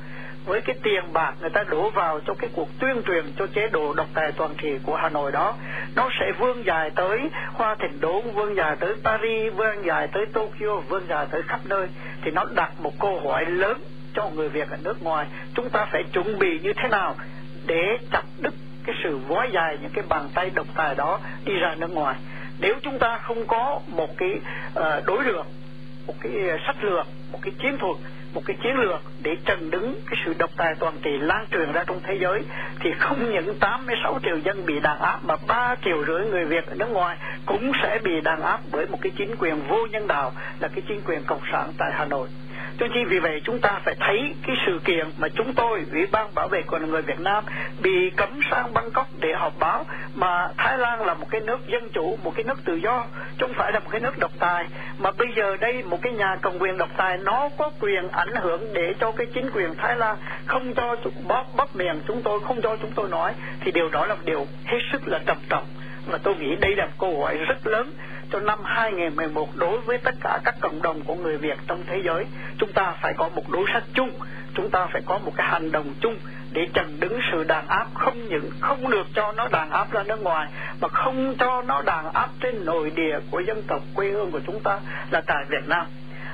với 0.45 0.61
cái 0.61 0.75
tiền 0.83 1.13
bạc 1.13 1.33
người 1.41 1.49
ta 1.49 1.63
đổ 1.63 1.89
vào 1.89 2.19
cho 2.27 2.33
cái 2.33 2.49
cuộc 2.53 2.69
tuyên 2.79 3.01
truyền 3.07 3.25
cho 3.37 3.47
chế 3.47 3.67
độ 3.67 3.93
độc 3.93 4.07
tài 4.13 4.31
toàn 4.31 4.53
trị 4.61 4.77
của 4.83 4.95
Hà 4.95 5.09
Nội 5.09 5.31
đó 5.31 5.55
nó 5.95 6.09
sẽ 6.19 6.31
vươn 6.39 6.63
dài 6.65 6.89
tới 6.95 7.19
Hoa 7.53 7.75
Thịnh 7.75 8.01
Đốn 8.01 8.21
vươn 8.33 8.55
dài 8.55 8.75
tới 8.79 8.95
Paris 9.03 9.53
vươn 9.53 9.85
dài 9.85 10.07
tới 10.13 10.25
Tokyo 10.33 10.75
vươn 10.89 11.03
dài 11.07 11.25
tới 11.31 11.41
khắp 11.47 11.59
nơi 11.65 11.87
thì 12.23 12.31
nó 12.31 12.45
đặt 12.55 12.71
một 12.79 12.93
câu 12.99 13.19
hỏi 13.19 13.45
lớn 13.45 13.81
cho 14.13 14.29
người 14.29 14.49
Việt 14.49 14.69
ở 14.69 14.77
nước 14.83 15.03
ngoài. 15.03 15.27
Chúng 15.55 15.69
ta 15.69 15.87
phải 15.91 16.03
chuẩn 16.13 16.39
bị 16.39 16.59
như 16.59 16.73
thế 16.73 16.89
nào 16.89 17.15
để 17.65 17.97
chặt 18.11 18.23
đứt 18.41 18.53
cái 18.85 18.95
sự 19.03 19.17
vói 19.17 19.49
dài 19.51 19.77
những 19.81 19.91
cái 19.93 20.03
bàn 20.09 20.29
tay 20.33 20.51
độc 20.55 20.67
tài 20.75 20.95
đó 20.95 21.19
đi 21.45 21.53
ra 21.53 21.75
nước 21.75 21.91
ngoài? 21.91 22.15
Nếu 22.59 22.75
chúng 22.81 22.99
ta 22.99 23.17
không 23.17 23.47
có 23.47 23.79
một 23.87 24.17
cái 24.17 24.29
uh, 24.79 25.05
đối 25.05 25.23
lược 25.23 25.45
một 26.07 26.13
cái 26.21 26.31
sách 26.67 26.83
lược 26.83 27.07
một 27.31 27.39
cái 27.41 27.53
chiến 27.59 27.77
thuật 27.77 27.95
một 28.33 28.41
cái 28.45 28.57
chiến 28.63 28.75
lược 28.75 29.01
để 29.23 29.37
trần 29.45 29.71
đứng 29.71 30.01
cái 30.07 30.19
sự 30.25 30.33
độc 30.37 30.49
tài 30.57 30.75
toàn 30.79 30.93
trị 31.01 31.11
lan 31.21 31.45
truyền 31.51 31.71
ra 31.71 31.83
trong 31.87 31.99
thế 32.03 32.17
giới, 32.21 32.41
thì 32.79 32.89
không 32.99 33.31
những 33.31 33.59
86 33.59 34.19
triệu 34.23 34.37
dân 34.37 34.65
bị 34.65 34.79
đàn 34.79 34.99
áp 34.99 35.19
mà 35.23 35.35
3 35.47 35.75
triệu 35.85 36.05
rưỡi 36.05 36.25
người 36.25 36.45
Việt 36.45 36.67
ở 36.67 36.75
nước 36.75 36.89
ngoài 36.89 37.17
cũng 37.45 37.71
sẽ 37.83 37.99
bị 38.03 38.21
đàn 38.21 38.41
áp 38.41 38.59
bởi 38.71 38.85
một 38.85 38.97
cái 39.01 39.11
chính 39.15 39.35
quyền 39.35 39.55
vô 39.67 39.87
nhân 39.91 40.07
đạo 40.07 40.31
là 40.59 40.67
cái 40.67 40.81
chính 40.87 41.01
quyền 41.05 41.23
cộng 41.23 41.41
sản 41.51 41.73
tại 41.77 41.91
Hà 41.93 42.05
Nội 42.05 42.27
cho 42.79 42.87
nên 42.87 43.07
vì 43.07 43.19
vậy 43.19 43.41
chúng 43.43 43.59
ta 43.59 43.79
phải 43.85 43.95
thấy 43.99 44.33
cái 44.47 44.55
sự 44.65 44.79
kiện 44.85 45.07
mà 45.17 45.27
chúng 45.35 45.53
tôi, 45.53 45.83
ủy 45.91 46.05
ban 46.11 46.35
bảo 46.35 46.47
vệ 46.47 46.61
quyền 46.61 46.89
người 46.89 47.01
Việt 47.01 47.19
Nam, 47.19 47.43
bị 47.81 48.09
cấm 48.17 48.39
sang 48.51 48.73
Bangkok 48.73 49.07
để 49.19 49.33
họp 49.33 49.59
báo 49.59 49.85
mà 50.15 50.47
Thái 50.57 50.77
Lan 50.77 51.05
là 51.05 51.13
một 51.13 51.27
cái 51.29 51.41
nước 51.41 51.67
dân 51.67 51.89
chủ, 51.93 52.17
một 52.23 52.33
cái 52.35 52.43
nước 52.43 52.65
tự 52.65 52.75
do, 52.75 53.05
chứ 53.37 53.45
không 53.47 53.53
phải 53.53 53.71
là 53.71 53.79
một 53.79 53.89
cái 53.91 54.01
nước 54.01 54.17
độc 54.19 54.31
tài. 54.39 54.65
Mà 54.99 55.11
bây 55.11 55.27
giờ 55.35 55.57
đây, 55.57 55.83
một 55.83 55.99
cái 56.01 56.13
nhà 56.13 56.37
cầm 56.41 56.53
quyền 56.59 56.77
độc 56.77 56.89
tài, 56.97 57.17
nó 57.17 57.49
có 57.57 57.71
quyền 57.79 58.07
ảnh 58.07 58.35
hưởng 58.35 58.73
để 58.73 58.93
cho 58.99 59.11
cái 59.11 59.27
chính 59.33 59.49
quyền 59.53 59.75
Thái 59.75 59.95
Lan 59.95 60.15
không 60.45 60.73
cho 60.73 60.95
bóp 61.27 61.45
bóp 61.55 61.75
miệng 61.75 62.01
chúng 62.07 62.21
tôi, 62.21 62.39
không 62.39 62.61
cho 62.61 62.77
chúng 62.81 62.91
tôi 62.95 63.09
nói, 63.09 63.33
thì 63.59 63.71
điều 63.71 63.89
đó 63.89 64.05
là 64.05 64.15
một 64.15 64.21
điều 64.25 64.47
hết 64.65 64.79
sức 64.91 65.07
là 65.07 65.19
trầm 65.25 65.37
trọng. 65.49 65.65
Và 66.11 66.17
tôi 66.23 66.35
nghĩ 66.35 66.55
đây 66.55 66.75
là 66.75 66.85
một 66.85 66.93
câu 66.99 67.21
hỏi 67.21 67.37
rất 67.37 67.67
lớn 67.67 67.93
cho 68.31 68.39
năm 68.39 68.59
2011 68.63 69.49
đối 69.55 69.79
với 69.79 69.97
tất 69.97 70.15
cả 70.21 70.39
các 70.43 70.55
cộng 70.61 70.81
đồng 70.81 71.01
của 71.05 71.15
người 71.15 71.37
Việt 71.37 71.57
trong 71.67 71.83
thế 71.87 72.01
giới. 72.05 72.25
Chúng 72.57 72.71
ta 72.73 72.93
phải 73.01 73.13
có 73.17 73.29
một 73.35 73.49
đối 73.49 73.65
sách 73.73 73.83
chung, 73.93 74.11
chúng 74.55 74.69
ta 74.69 74.87
phải 74.93 75.01
có 75.05 75.17
một 75.17 75.31
cái 75.35 75.47
hành 75.47 75.71
động 75.71 75.93
chung 76.01 76.15
để 76.53 76.67
chặn 76.73 76.99
đứng 76.99 77.19
sự 77.31 77.43
đàn 77.43 77.67
áp 77.67 77.87
không 77.93 78.27
những 78.29 78.49
không 78.59 78.89
được 78.89 79.07
cho 79.13 79.31
nó 79.31 79.47
đàn 79.51 79.69
áp 79.69 79.91
ra 79.91 80.03
nước 80.03 80.21
ngoài 80.23 80.47
mà 80.81 80.87
không 80.87 81.35
cho 81.39 81.61
nó 81.61 81.81
đàn 81.81 82.13
áp 82.13 82.29
trên 82.39 82.65
nội 82.65 82.91
địa 82.95 83.19
của 83.31 83.39
dân 83.39 83.63
tộc 83.67 83.81
quê 83.95 84.09
hương 84.09 84.31
của 84.31 84.39
chúng 84.47 84.59
ta 84.63 84.79
là 85.11 85.21
tại 85.27 85.45
Việt 85.49 85.67
Nam 85.67 85.85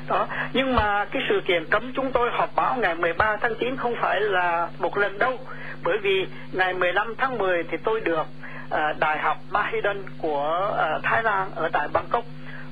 đó 0.07 0.27
nhưng 0.53 0.75
mà 0.75 1.05
cái 1.05 1.21
sự 1.29 1.41
kiện 1.45 1.65
cấm 1.65 1.93
chúng 1.95 2.11
tôi 2.11 2.29
họp 2.33 2.55
báo 2.55 2.75
ngày 2.75 2.95
13 2.95 3.37
tháng 3.41 3.55
9 3.59 3.75
không 3.77 3.95
phải 4.01 4.21
là 4.21 4.69
một 4.79 4.97
lần 4.97 5.19
đâu 5.19 5.39
bởi 5.83 5.97
vì 5.97 6.25
ngày 6.51 6.73
15 6.73 7.15
tháng 7.17 7.37
10 7.37 7.63
thì 7.63 7.77
tôi 7.83 7.99
được 7.99 8.25
Ờ, 8.69 8.93
Đại 8.99 9.17
học 9.19 9.37
Mahidol 9.49 9.97
của 10.17 10.73
ờ, 10.77 10.99
Thái 11.03 11.23
Lan 11.23 11.51
ở 11.55 11.69
tại 11.73 11.87
Bangkok. 11.93 12.23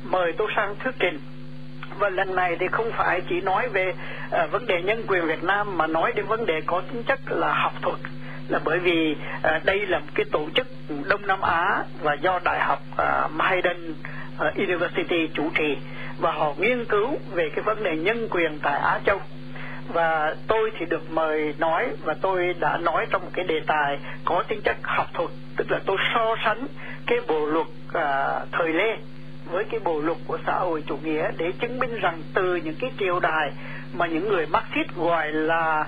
Mời 0.03 0.33
tôi 0.37 0.47
sang 0.55 0.75
thuyết 0.83 0.95
trình 0.99 1.19
và 1.99 2.09
lần 2.09 2.35
này 2.35 2.55
thì 2.59 2.67
không 2.71 2.91
phải 2.91 3.21
chỉ 3.29 3.41
nói 3.41 3.69
về 3.69 3.93
uh, 4.43 4.51
vấn 4.51 4.67
đề 4.67 4.81
nhân 4.81 5.03
quyền 5.07 5.25
Việt 5.25 5.43
Nam 5.43 5.77
mà 5.77 5.87
nói 5.87 6.11
đến 6.15 6.25
vấn 6.25 6.45
đề 6.45 6.61
có 6.65 6.81
tính 6.81 7.03
chất 7.03 7.19
là 7.27 7.53
học 7.53 7.73
thuật. 7.81 7.95
Là 8.49 8.59
bởi 8.63 8.79
vì 8.79 9.15
uh, 9.37 9.65
đây 9.65 9.85
là 9.85 9.99
một 9.99 10.05
cái 10.15 10.25
tổ 10.31 10.47
chức 10.55 10.67
Đông 11.09 11.27
Nam 11.27 11.41
Á 11.41 11.83
và 12.01 12.13
do 12.13 12.39
Đại 12.43 12.59
học 12.59 12.79
uh, 12.91 13.31
Mahidol 13.31 13.77
University 14.55 15.29
chủ 15.33 15.49
trì. 15.55 15.77
Và 16.19 16.31
họ 16.31 16.53
nghiên 16.57 16.85
cứu 16.85 17.17
về 17.31 17.49
cái 17.49 17.63
vấn 17.63 17.83
đề 17.83 17.95
nhân 17.95 18.27
quyền 18.31 18.59
tại 18.63 18.79
Á 18.79 18.99
Châu 19.05 19.19
và 19.93 20.35
tôi 20.47 20.71
thì 20.79 20.85
được 20.85 21.11
mời 21.11 21.53
nói 21.57 21.87
và 22.03 22.15
tôi 22.21 22.55
đã 22.59 22.77
nói 22.77 23.05
trong 23.09 23.21
một 23.21 23.31
cái 23.33 23.45
đề 23.45 23.59
tài 23.67 23.99
có 24.25 24.43
tính 24.47 24.61
chất 24.61 24.77
học 24.83 25.07
thuật 25.13 25.29
tức 25.57 25.71
là 25.71 25.79
tôi 25.85 25.97
so 26.13 26.35
sánh 26.45 26.67
cái 27.07 27.19
bộ 27.27 27.45
luật 27.45 27.67
à, 27.93 28.39
thời 28.51 28.73
lê 28.73 28.97
với 29.51 29.63
cái 29.63 29.79
bộ 29.79 29.99
luật 29.99 30.17
của 30.27 30.37
xã 30.45 30.53
hội 30.53 30.83
chủ 30.87 30.97
nghĩa 31.03 31.31
để 31.37 31.51
chứng 31.59 31.79
minh 31.79 31.99
rằng 31.99 32.21
từ 32.33 32.55
những 32.55 32.75
cái 32.79 32.91
triều 32.99 33.19
đài 33.19 33.51
mà 33.93 34.07
những 34.07 34.29
người 34.29 34.45
Marxist 34.45 34.95
gọi 34.95 35.31
là 35.31 35.87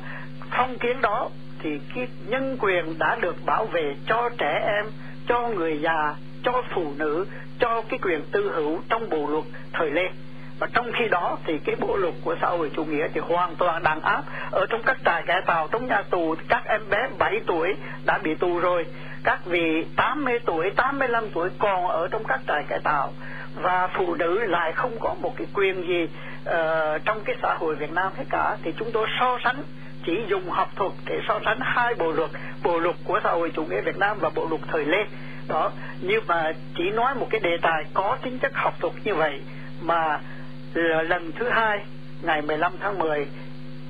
phong 0.52 0.78
kiến 0.78 1.02
đó 1.02 1.30
thì 1.60 1.80
cái 1.96 2.08
nhân 2.28 2.58
quyền 2.60 3.00
đã 3.00 3.18
được 3.22 3.36
bảo 3.46 3.66
vệ 3.66 3.96
cho 4.08 4.30
trẻ 4.38 4.62
em, 4.66 4.86
cho 5.28 5.48
người 5.48 5.80
già, 5.82 6.16
cho 6.44 6.64
phụ 6.76 6.94
nữ, 6.98 7.26
cho 7.60 7.82
cái 7.90 8.00
quyền 8.04 8.22
tư 8.32 8.52
hữu 8.56 8.80
trong 8.90 9.10
bộ 9.10 9.28
luật 9.30 9.44
thời 9.74 9.92
Lê 9.92 10.10
và 10.60 10.68
trong 10.74 10.92
khi 11.00 11.08
đó 11.08 11.38
thì 11.46 11.60
cái 11.66 11.76
bộ 11.80 11.98
luật 11.98 12.14
của 12.24 12.36
xã 12.42 12.48
hội 12.48 12.72
chủ 12.76 12.86
nghĩa 12.86 13.08
thì 13.14 13.20
hoàn 13.20 13.56
toàn 13.56 13.84
đàn 13.84 14.02
áp. 14.02 14.24
Ở 14.52 14.66
trong 14.70 14.82
các 14.86 14.98
trại 15.06 15.24
cải 15.28 15.42
tạo 15.42 15.68
trong 15.72 15.88
nhà 15.88 16.02
tù 16.10 16.36
các 16.48 16.64
em 16.66 16.82
bé 16.90 17.08
7 17.18 17.40
tuổi 17.48 17.76
đã 18.06 18.18
bị 18.24 18.36
tù 18.36 18.60
rồi. 18.60 18.86
Các 19.24 19.46
vị 19.46 19.86
80 19.96 20.40
tuổi 20.46 20.70
85 20.76 21.30
tuổi 21.34 21.50
còn 21.60 21.88
ở 21.88 22.08
trong 22.12 22.24
các 22.28 22.40
trại 22.48 22.64
cải 22.70 22.80
tạo. 22.84 23.14
Và 23.56 23.88
phụ 23.98 24.16
nữ 24.16 24.46
lại 24.46 24.72
không 24.72 25.00
có 25.00 25.16
một 25.22 25.34
cái 25.38 25.48
quyền 25.54 25.88
gì 25.88 26.04
uh, 26.04 27.06
trong 27.06 27.22
cái 27.26 27.36
xã 27.42 27.54
hội 27.54 27.76
Việt 27.76 27.92
Nam 27.92 28.12
hết 28.18 28.26
cả. 28.30 28.58
Thì 28.64 28.74
chúng 28.78 28.92
tôi 28.92 29.08
so 29.20 29.38
sánh 29.44 29.64
chỉ 30.06 30.26
dùng 30.28 30.50
học 30.50 30.70
thuật 30.76 30.92
để 31.06 31.20
so 31.28 31.40
sánh 31.46 31.60
hai 31.62 31.94
bộ 31.94 32.12
luật 32.12 32.30
bộ 32.64 32.80
luật 32.80 32.96
của 33.04 33.20
xã 33.24 33.32
hội 33.32 33.52
chủ 33.56 33.64
nghĩa 33.64 33.82
Việt 33.82 33.98
Nam 33.98 34.18
và 34.20 34.30
bộ 34.36 34.48
luật 34.50 34.62
thời 34.68 34.86
Lê. 34.86 35.06
Đó 35.48 35.72
nhưng 36.02 36.24
mà 36.28 36.52
chỉ 36.78 36.84
nói 36.92 37.16
một 37.16 37.28
cái 37.30 37.40
đề 37.40 37.58
tài 37.62 37.84
có 37.94 38.18
tính 38.24 38.40
chất 38.40 38.52
học 38.56 38.74
thuật 38.80 38.94
như 39.04 39.16
vậy 39.16 39.42
mà 39.82 40.20
lần 40.82 41.32
thứ 41.32 41.50
hai, 41.50 41.86
ngày 42.22 42.42
15 42.42 42.72
tháng 42.80 43.00
10 43.00 43.28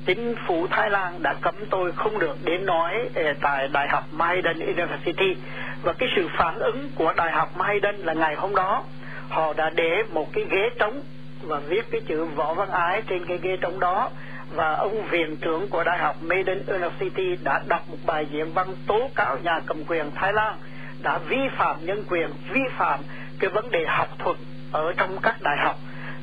chính 0.06 0.36
phủ 0.48 0.68
Thái 0.68 0.90
Lan 0.90 1.24
đã 1.24 1.36
cấm 1.42 1.56
tôi 1.70 1.92
không 1.92 2.20
được 2.20 2.38
đến 2.44 2.66
nói 2.66 3.10
ờ, 3.16 3.34
tại 3.42 3.68
Đại 3.68 3.88
học 3.90 4.04
Maiden 4.12 4.60
University. 4.60 5.36
Và 5.84 5.94
cái 5.94 6.10
sự 6.16 6.28
phản 6.38 6.60
ứng 6.60 6.90
của 6.96 7.14
Đại 7.18 7.32
học 7.32 7.58
Maiden 7.58 7.96
là 7.96 8.14
ngày 8.14 8.36
hôm 8.36 8.56
đó, 8.56 8.84
họ 9.30 9.54
đã 9.54 9.70
để 9.76 10.04
một 10.14 10.34
cái 10.34 10.46
ghế 10.52 10.70
trống 10.80 11.02
và 11.44 11.60
viết 11.60 11.86
cái 11.92 12.02
chữ 12.02 12.26
võ 12.26 12.54
văn 12.54 12.70
ái 12.70 13.02
trên 13.08 13.26
cái 13.26 13.40
ghế 13.42 13.58
trống 13.62 13.80
đó. 13.80 14.10
Và 14.56 14.74
ông 14.74 15.02
viện 15.02 15.38
trưởng 15.42 15.68
của 15.70 15.84
Đại 15.84 15.98
học 15.98 16.16
Maiden 16.22 16.64
University 16.68 17.36
đã 17.44 17.62
đọc 17.68 17.82
một 17.90 17.98
bài 18.06 18.26
diễn 18.32 18.54
văn 18.54 18.68
tố 18.88 19.10
cáo 19.16 19.38
nhà 19.44 19.60
cầm 19.66 19.84
quyền 19.88 20.12
Thái 20.16 20.34
Lan 20.34 20.56
đã 21.04 21.18
vi 21.18 21.50
phạm 21.58 21.86
nhân 21.86 22.04
quyền, 22.10 22.30
vi 22.54 22.62
phạm 22.78 23.00
cái 23.40 23.50
vấn 23.50 23.72
đề 23.72 23.86
học 23.88 24.08
thuật 24.20 24.38
ở 24.72 24.94
trong 24.98 25.18
các 25.22 25.36
đại 25.42 25.58
học 25.58 25.76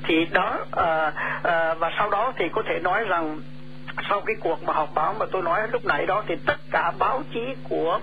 thì 0.04 0.24
đó 0.24 0.58
à, 0.72 1.12
à, 1.42 1.74
và 1.74 1.90
sau 1.98 2.10
đó 2.10 2.32
thì 2.36 2.48
có 2.52 2.62
thể 2.68 2.78
nói 2.78 3.04
rằng 3.04 3.40
sau 4.08 4.20
cái 4.20 4.36
cuộc 4.40 4.62
mà 4.62 4.72
họp 4.72 4.94
báo 4.94 5.14
mà 5.18 5.26
tôi 5.32 5.42
nói 5.42 5.60
lúc 5.72 5.84
nãy 5.84 6.06
đó 6.06 6.22
thì 6.26 6.34
tất 6.46 6.56
cả 6.70 6.92
báo 6.98 7.22
chí 7.34 7.54
của 7.68 8.00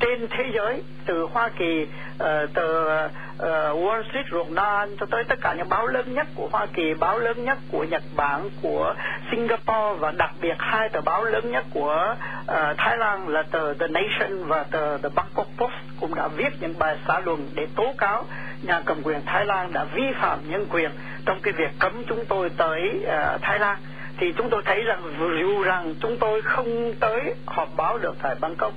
trên 0.00 0.28
thế 0.30 0.44
giới 0.54 0.82
từ 1.06 1.26
Hoa 1.32 1.48
Kỳ 1.58 1.82
uh, 1.82 2.26
từ 2.54 2.86
uh, 2.86 3.42
Wall 3.76 4.02
Street 4.10 4.26
Journal 4.26 4.88
cho 5.00 5.06
tới 5.10 5.24
tất 5.24 5.38
cả 5.40 5.54
những 5.54 5.68
báo 5.68 5.86
lớn 5.86 6.14
nhất 6.14 6.26
của 6.34 6.48
Hoa 6.52 6.66
Kỳ 6.72 6.94
báo 6.94 7.18
lớn 7.18 7.44
nhất 7.44 7.58
của 7.72 7.84
Nhật 7.84 8.02
Bản 8.16 8.50
của 8.62 8.94
Singapore 9.30 9.98
và 9.98 10.12
đặc 10.16 10.30
biệt 10.40 10.54
hai 10.58 10.88
tờ 10.88 11.00
báo 11.00 11.24
lớn 11.24 11.50
nhất 11.50 11.64
của 11.74 12.14
uh, 12.40 12.56
Thái 12.78 12.96
Lan 12.98 13.28
là 13.28 13.42
tờ 13.42 13.74
The 13.74 13.86
Nation 13.86 14.44
và 14.46 14.64
tờ 14.70 14.98
The 14.98 15.08
Bangkok 15.14 15.46
Post 15.56 15.72
cũng 16.00 16.14
đã 16.14 16.28
viết 16.28 16.52
những 16.60 16.74
bài 16.78 16.96
xã 17.08 17.20
luận 17.20 17.48
để 17.54 17.66
tố 17.76 17.94
cáo 17.98 18.24
nhà 18.62 18.80
cầm 18.84 19.02
quyền 19.02 19.20
Thái 19.26 19.46
Lan 19.46 19.72
đã 19.72 19.84
vi 19.84 20.12
phạm 20.20 20.38
nhân 20.50 20.66
quyền 20.70 20.90
trong 21.26 21.40
cái 21.42 21.52
việc 21.52 21.70
cấm 21.78 22.04
chúng 22.08 22.24
tôi 22.24 22.50
tới 22.56 22.90
uh, 23.02 23.42
Thái 23.42 23.58
Lan. 23.58 23.78
Thì 24.16 24.32
chúng 24.36 24.50
tôi 24.50 24.62
thấy 24.64 24.82
rằng 24.82 25.02
dù 25.40 25.62
rằng 25.62 25.94
chúng 26.00 26.16
tôi 26.16 26.42
không 26.42 26.94
tới 27.00 27.34
họp 27.46 27.68
báo 27.76 27.98
được 27.98 28.14
tại 28.22 28.34
Bangkok 28.40 28.72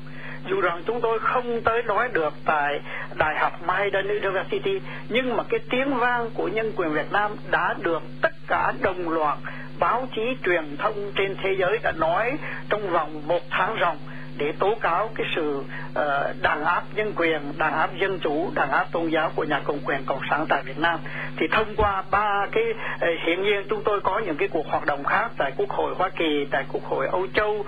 dù 0.49 0.61
rằng 0.61 0.83
chúng 0.85 1.01
tôi 1.01 1.19
không 1.19 1.61
tới 1.61 1.83
nói 1.83 2.09
được 2.13 2.33
tại 2.45 2.79
Đại 3.15 3.39
học 3.39 3.53
Mahidol 3.67 4.05
University 4.05 4.81
nhưng 5.09 5.37
mà 5.37 5.43
cái 5.49 5.59
tiếng 5.69 5.93
vang 5.93 6.29
của 6.33 6.47
nhân 6.47 6.71
quyền 6.75 6.89
Việt 6.89 7.11
Nam 7.11 7.31
đã 7.51 7.75
được 7.81 8.03
tất 8.21 8.33
cả 8.47 8.73
đồng 8.81 9.09
loạt 9.09 9.37
báo 9.79 10.07
chí 10.15 10.21
truyền 10.45 10.77
thông 10.77 11.11
trên 11.15 11.35
thế 11.43 11.55
giới 11.59 11.79
đã 11.83 11.91
nói 11.91 12.37
trong 12.69 12.89
vòng 12.89 13.27
một 13.27 13.41
tháng 13.49 13.77
ròng 13.79 13.97
để 14.37 14.53
tố 14.59 14.75
cáo 14.81 15.09
cái 15.15 15.27
sự 15.35 15.57
uh, 15.57 16.03
đàn 16.41 16.65
áp 16.65 16.83
nhân 16.95 17.13
quyền, 17.15 17.41
đàn 17.57 17.73
áp 17.73 17.89
dân 18.01 18.19
chủ, 18.19 18.51
đàn 18.55 18.71
áp 18.71 18.87
tôn 18.91 19.09
giáo 19.09 19.31
của 19.35 19.43
nhà 19.43 19.61
cầm 19.65 19.75
quyền 19.85 20.03
cộng 20.05 20.21
sản 20.29 20.45
tại 20.49 20.63
Việt 20.65 20.79
Nam. 20.79 20.99
Thì 21.37 21.47
thông 21.51 21.75
qua 21.77 22.03
ba 22.11 22.47
cái 22.51 22.63
ờ, 22.99 23.07
uh, 23.07 23.19
hiện 23.27 23.43
nhiên 23.43 23.63
chúng 23.69 23.83
tôi 23.83 24.01
có 24.01 24.19
những 24.19 24.37
cái 24.37 24.47
cuộc 24.47 24.67
hoạt 24.67 24.85
động 24.85 25.03
khác 25.03 25.31
tại 25.37 25.51
Quốc 25.57 25.69
hội 25.69 25.93
Hoa 25.97 26.09
Kỳ, 26.09 26.45
tại 26.51 26.65
Quốc 26.71 26.83
hội 26.83 27.07
Âu 27.07 27.27
Châu, 27.33 27.51
uh, 27.51 27.65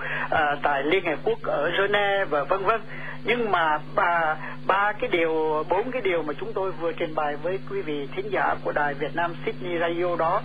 tại 0.62 0.82
Liên 0.82 1.04
Hiệp 1.04 1.18
Quốc 1.24 1.38
ở 1.42 1.70
Geneva 1.78 2.24
và 2.30 2.44
vân 2.44 2.64
vân. 2.64 2.80
Nhưng 3.24 3.50
mà 3.50 3.78
ba 3.94 4.36
ba 4.66 4.92
cái 4.92 5.10
điều 5.12 5.64
bốn 5.68 5.90
cái 5.90 6.02
điều 6.02 6.22
mà 6.22 6.34
chúng 6.40 6.52
tôi 6.52 6.72
vừa 6.72 6.92
trình 6.92 7.14
bày 7.14 7.36
với 7.42 7.58
quý 7.70 7.82
vị 7.82 8.08
thính 8.16 8.30
giả 8.30 8.54
của 8.64 8.72
đài 8.72 8.94
Việt 8.94 9.16
Nam 9.16 9.34
Sydney 9.46 9.78
Radio 9.78 10.16
đó 10.18 10.40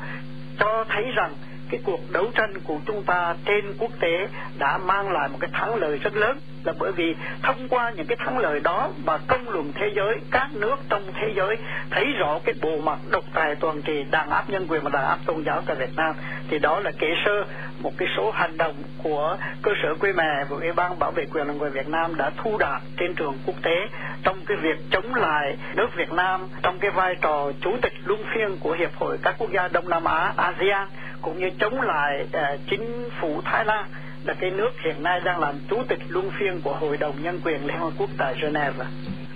cho 0.59 0.85
thấy 0.89 1.11
rằng 1.15 1.31
cái 1.73 1.81
cuộc 1.83 2.11
đấu 2.11 2.25
tranh 2.35 2.53
của 2.63 2.79
chúng 2.85 3.03
ta 3.03 3.35
trên 3.45 3.73
quốc 3.79 3.91
tế 3.99 4.27
đã 4.57 4.77
mang 4.77 5.11
lại 5.11 5.29
một 5.29 5.37
cái 5.41 5.49
thắng 5.53 5.75
lợi 5.75 5.97
rất 5.97 6.15
lớn. 6.15 6.39
Là 6.63 6.73
bởi 6.79 6.91
vì 6.91 7.15
thông 7.43 7.67
qua 7.69 7.91
những 7.95 8.05
cái 8.07 8.17
thắng 8.19 8.37
lợi 8.37 8.59
đó 8.59 8.89
mà 9.05 9.17
công 9.27 9.49
luận 9.49 9.71
thế 9.75 9.91
giới, 9.95 10.17
các 10.31 10.49
nước 10.53 10.75
trong 10.89 11.03
thế 11.13 11.33
giới 11.35 11.57
thấy 11.89 12.05
rõ 12.05 12.39
cái 12.43 12.55
bộ 12.61 12.77
mặt 12.77 12.99
độc 13.11 13.23
tài 13.33 13.55
toàn 13.55 13.81
trị 13.81 14.03
đàn 14.11 14.29
áp 14.29 14.49
nhân 14.49 14.65
quyền 14.69 14.81
và 14.83 14.89
đàn 14.93 15.05
áp 15.05 15.17
tôn 15.25 15.43
giáo 15.45 15.61
tại 15.65 15.75
Việt 15.75 15.95
Nam. 15.95 16.15
Thì 16.49 16.59
đó 16.59 16.79
là 16.79 16.91
kể 16.99 17.07
sơ 17.25 17.43
một 17.79 17.91
cái 17.97 18.07
số 18.17 18.31
hành 18.31 18.57
động 18.57 18.75
của 19.03 19.37
cơ 19.61 19.71
sở 19.83 19.95
quê 19.99 20.13
mẹ 20.13 20.43
và 20.49 20.57
ủy 20.57 20.71
ban 20.71 20.99
bảo 20.99 21.11
vệ 21.11 21.25
quyền 21.33 21.57
người 21.57 21.69
Việt 21.69 21.87
Nam 21.87 22.17
đã 22.17 22.31
thu 22.37 22.57
đạt 22.57 22.81
trên 22.97 23.15
trường 23.15 23.37
quốc 23.45 23.55
tế 23.63 23.87
trong 24.23 24.45
cái 24.45 24.57
việc 24.57 24.77
chống 24.91 25.15
lại 25.15 25.57
nước 25.75 25.87
Việt 25.95 26.11
Nam 26.11 26.47
trong 26.63 26.79
cái 26.79 26.91
vai 26.91 27.15
trò 27.21 27.51
chủ 27.61 27.77
tịch 27.81 27.93
luân 28.05 28.23
phiên 28.35 28.57
của 28.59 28.71
hiệp 28.71 28.95
hội 28.95 29.17
các 29.23 29.35
quốc 29.37 29.51
gia 29.51 29.67
Đông 29.67 29.89
Nam 29.89 30.03
Á, 30.03 30.33
ASEAN 30.37 30.87
cũng 31.23 31.39
như 31.39 31.49
chống 31.59 31.81
lại 31.81 32.25
uh, 32.25 32.59
chính 32.69 33.09
phủ 33.21 33.41
Thái 33.45 33.65
Lan 33.65 33.85
là 34.25 34.33
cái 34.33 34.51
nước 34.51 34.71
hiện 34.85 35.03
nay 35.03 35.19
đang 35.25 35.39
làm 35.39 35.55
chủ 35.69 35.83
tịch 35.87 35.99
luân 36.09 36.31
phiên 36.39 36.61
của 36.61 36.75
Hội 36.75 36.97
đồng 36.97 37.23
Nhân 37.23 37.39
quyền 37.43 37.67
Liên 37.67 37.77
Hợp 37.77 37.91
Quốc 37.97 38.09
tại 38.17 38.35
Geneva. 38.41 38.85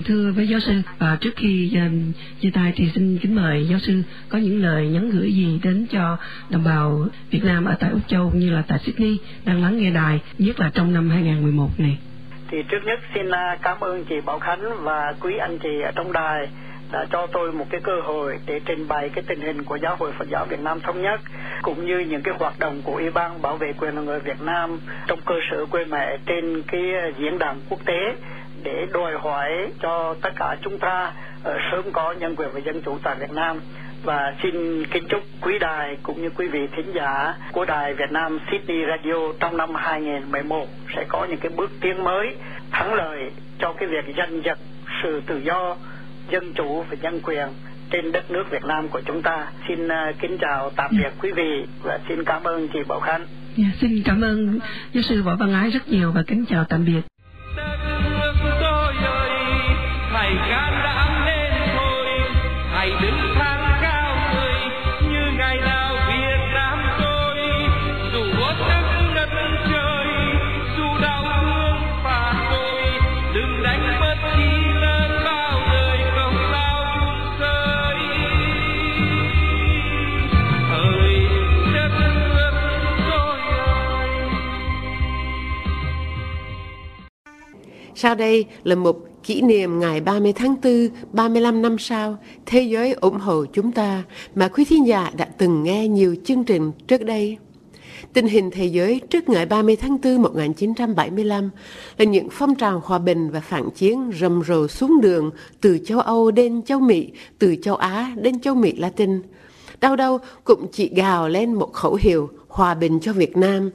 Thưa 0.06 0.32
với 0.36 0.48
giáo 0.48 0.60
sư, 0.60 0.82
à, 1.00 1.18
trước 1.22 1.32
khi 1.36 1.72
uh, 1.78 2.16
chia 2.40 2.50
tay 2.54 2.74
thì 2.76 2.90
xin 2.96 3.18
kính 3.22 3.36
mời 3.36 3.68
giáo 3.70 3.80
sư 3.80 4.04
có 4.30 4.38
những 4.38 4.62
lời 4.62 4.88
nhắn 4.88 5.10
gửi 5.10 5.34
gì 5.34 5.60
đến 5.64 5.86
cho 5.92 6.18
đồng 6.50 6.64
bào 6.64 7.08
Việt 7.32 7.44
Nam 7.44 7.66
ở 7.66 7.76
tại 7.80 7.90
Úc 7.90 8.08
Châu 8.08 8.32
như 8.36 8.50
là 8.50 8.64
tại 8.68 8.80
Sydney 8.80 9.18
đang 9.46 9.64
lắng 9.64 9.78
nghe 9.78 9.92
đài, 9.92 10.20
nhất 10.38 10.60
là 10.60 10.72
trong 10.74 10.94
năm 10.94 11.10
2011 11.10 11.70
này. 11.78 11.98
Thì 12.52 12.58
trước 12.70 12.80
nhất 12.86 13.00
xin 13.14 13.32
à, 13.32 13.58
cảm 13.62 13.80
ơn 13.80 14.06
chị 14.06 14.16
Bảo 14.26 14.40
Khánh 14.40 14.84
và 14.84 15.14
quý 15.20 15.38
anh 15.38 15.60
chị 15.60 15.82
ở 15.84 15.92
trong 15.96 16.12
đài 16.14 16.48
đã 16.92 17.06
cho 17.12 17.28
tôi 17.32 17.52
một 17.52 17.66
cái 17.70 17.82
cơ 17.84 18.02
hội 18.04 18.40
để 18.46 18.60
trình 18.66 18.88
bày 18.88 19.10
cái 19.10 19.24
tình 19.28 19.40
hình 19.40 19.64
của 19.64 19.76
giáo 19.76 19.96
hội 19.96 20.12
Phật 20.12 20.30
giáo 20.30 20.46
Việt 20.50 20.60
Nam 20.60 20.80
thống 20.80 21.02
nhất, 21.02 21.22
cũng 21.62 21.86
như 21.86 22.00
những 22.00 22.22
cái 22.22 22.34
hoạt 22.40 22.60
động 22.60 22.82
của 22.84 22.94
Ủy 22.94 23.10
ban 23.10 23.42
bảo 23.42 23.58
vệ 23.58 23.74
quyền 23.80 24.06
người 24.06 24.20
Việt 24.20 24.42
Nam 24.42 24.80
trong 25.08 25.20
cơ 25.26 25.36
sở 25.52 25.66
quê 25.66 25.86
mẹ 25.86 26.18
trên 26.26 26.62
cái 26.68 26.82
diễn 27.18 27.40
đàn 27.40 27.60
quốc 27.70 27.80
tế 27.86 28.16
để 28.64 28.88
đòi 28.94 29.14
hỏi 29.20 29.52
cho 29.82 30.16
tất 30.22 30.30
cả 30.36 30.56
chúng 30.62 30.80
ta 30.80 31.12
ờ, 31.44 31.58
sớm 31.72 31.92
có 31.92 32.12
nhân 32.20 32.36
quyền 32.36 32.50
và 32.54 32.60
dân 32.60 32.82
chủ 32.82 32.98
tại 33.04 33.16
Việt 33.20 33.32
Nam. 33.32 33.60
Và 34.04 34.34
xin 34.44 34.86
kính 34.86 35.04
chúc 35.10 35.22
quý 35.42 35.60
đài 35.60 35.98
cũng 36.04 36.22
như 36.22 36.30
quý 36.30 36.48
vị 36.48 36.68
thính 36.76 36.92
giả 36.94 37.34
của 37.52 37.66
đài 37.66 37.94
Việt 37.94 38.12
Nam 38.12 38.40
Sydney 38.52 38.86
Radio 38.86 39.34
trong 39.40 39.58
năm 39.58 39.76
2011 39.76 40.68
sẽ 40.96 41.06
có 41.08 41.26
những 41.30 41.38
cái 41.38 41.52
bước 41.56 41.72
tiến 41.82 42.04
mới, 42.04 42.36
thắng 42.72 42.94
lợi 42.94 43.32
cho 43.60 43.74
cái 43.74 43.88
việc 43.88 44.16
giành 44.18 44.42
giật 44.44 44.58
sự 45.04 45.22
tự 45.28 45.38
do 45.38 45.76
dân 46.32 46.54
chủ 46.54 46.84
và 46.90 46.98
nhân 47.02 47.20
quyền 47.24 47.48
trên 47.90 48.12
đất 48.12 48.32
nước 48.32 48.44
Việt 48.52 48.66
Nam 48.66 48.88
của 48.88 49.02
chúng 49.06 49.22
ta. 49.22 49.48
Xin 49.68 49.86
uh, 49.86 49.92
kính 50.22 50.38
chào 50.42 50.72
tạm 50.76 50.92
biệt 50.92 51.12
quý 51.22 51.32
vị 51.32 51.66
và 51.84 52.00
xin 52.10 52.24
cảm 52.24 52.44
ơn 52.44 52.68
chị 52.74 52.80
Bảo 52.88 53.00
Khanh. 53.00 53.26
Yeah, 53.58 53.72
xin 53.82 54.04
cảm 54.06 54.22
ơn 54.22 54.60
giáo 54.94 55.04
sư 55.04 55.24
Võ 55.24 55.36
Văn 55.36 55.54
Ái 55.54 55.70
rất 55.70 55.90
nhiều 55.90 56.12
và 56.12 56.24
kính 56.28 56.46
chào 56.50 56.66
tạm 56.70 56.86
biệt. 56.86 57.02
Sau 88.00 88.16
đây 88.16 88.46
là 88.64 88.76
một 88.76 89.24
kỷ 89.24 89.42
niệm 89.42 89.80
ngày 89.80 90.02
30 90.02 90.34
tháng 90.34 90.56
4, 90.64 90.90
35 91.12 91.62
năm 91.62 91.78
sau, 91.80 92.18
Thế 92.46 92.62
giới 92.62 92.94
ủng 92.94 93.20
hộ 93.20 93.46
chúng 93.54 93.72
ta 93.72 94.04
mà 94.36 94.48
quý 94.48 94.66
thính 94.66 94.88
giả 94.88 95.12
đã 95.18 95.26
từng 95.38 95.64
nghe 95.64 95.88
nhiều 95.88 96.16
chương 96.26 96.44
trình 96.44 96.72
trước 96.88 97.04
đây. 97.06 97.38
Tình 98.14 98.28
hình 98.28 98.50
thế 98.52 98.66
giới 98.66 99.02
trước 99.10 99.30
ngày 99.30 99.46
30 99.46 99.76
tháng 99.76 99.98
4 100.04 100.22
1975 100.22 101.50
là 101.98 102.06
những 102.06 102.28
phong 102.32 102.56
trào 102.56 102.82
hòa 102.86 103.00
bình 103.00 103.30
và 103.30 103.40
phản 103.40 103.70
chiến 103.76 104.12
rầm 104.20 104.42
rộ 104.48 104.68
xuống 104.68 105.02
đường 105.02 105.32
từ 105.62 105.80
châu 105.86 106.00
Âu 106.00 106.32
đến 106.32 106.62
châu 106.62 106.80
Mỹ, 106.80 107.12
từ 107.40 107.56
châu 107.56 107.76
Á 107.76 108.12
đến 108.16 108.40
châu 108.40 108.56
Mỹ 108.56 108.74
Latin. 108.78 109.22
Đâu 109.82 109.96
đâu 109.96 110.20
cũng 110.44 110.68
chỉ 110.72 110.90
gào 110.96 111.30
lên 111.30 111.54
một 111.54 111.74
khẩu 111.74 111.96
hiệu 111.96 112.30
hòa 112.48 112.74
bình 112.74 113.00
cho 113.00 113.14
Việt 113.14 113.38
Nam. 113.38 113.72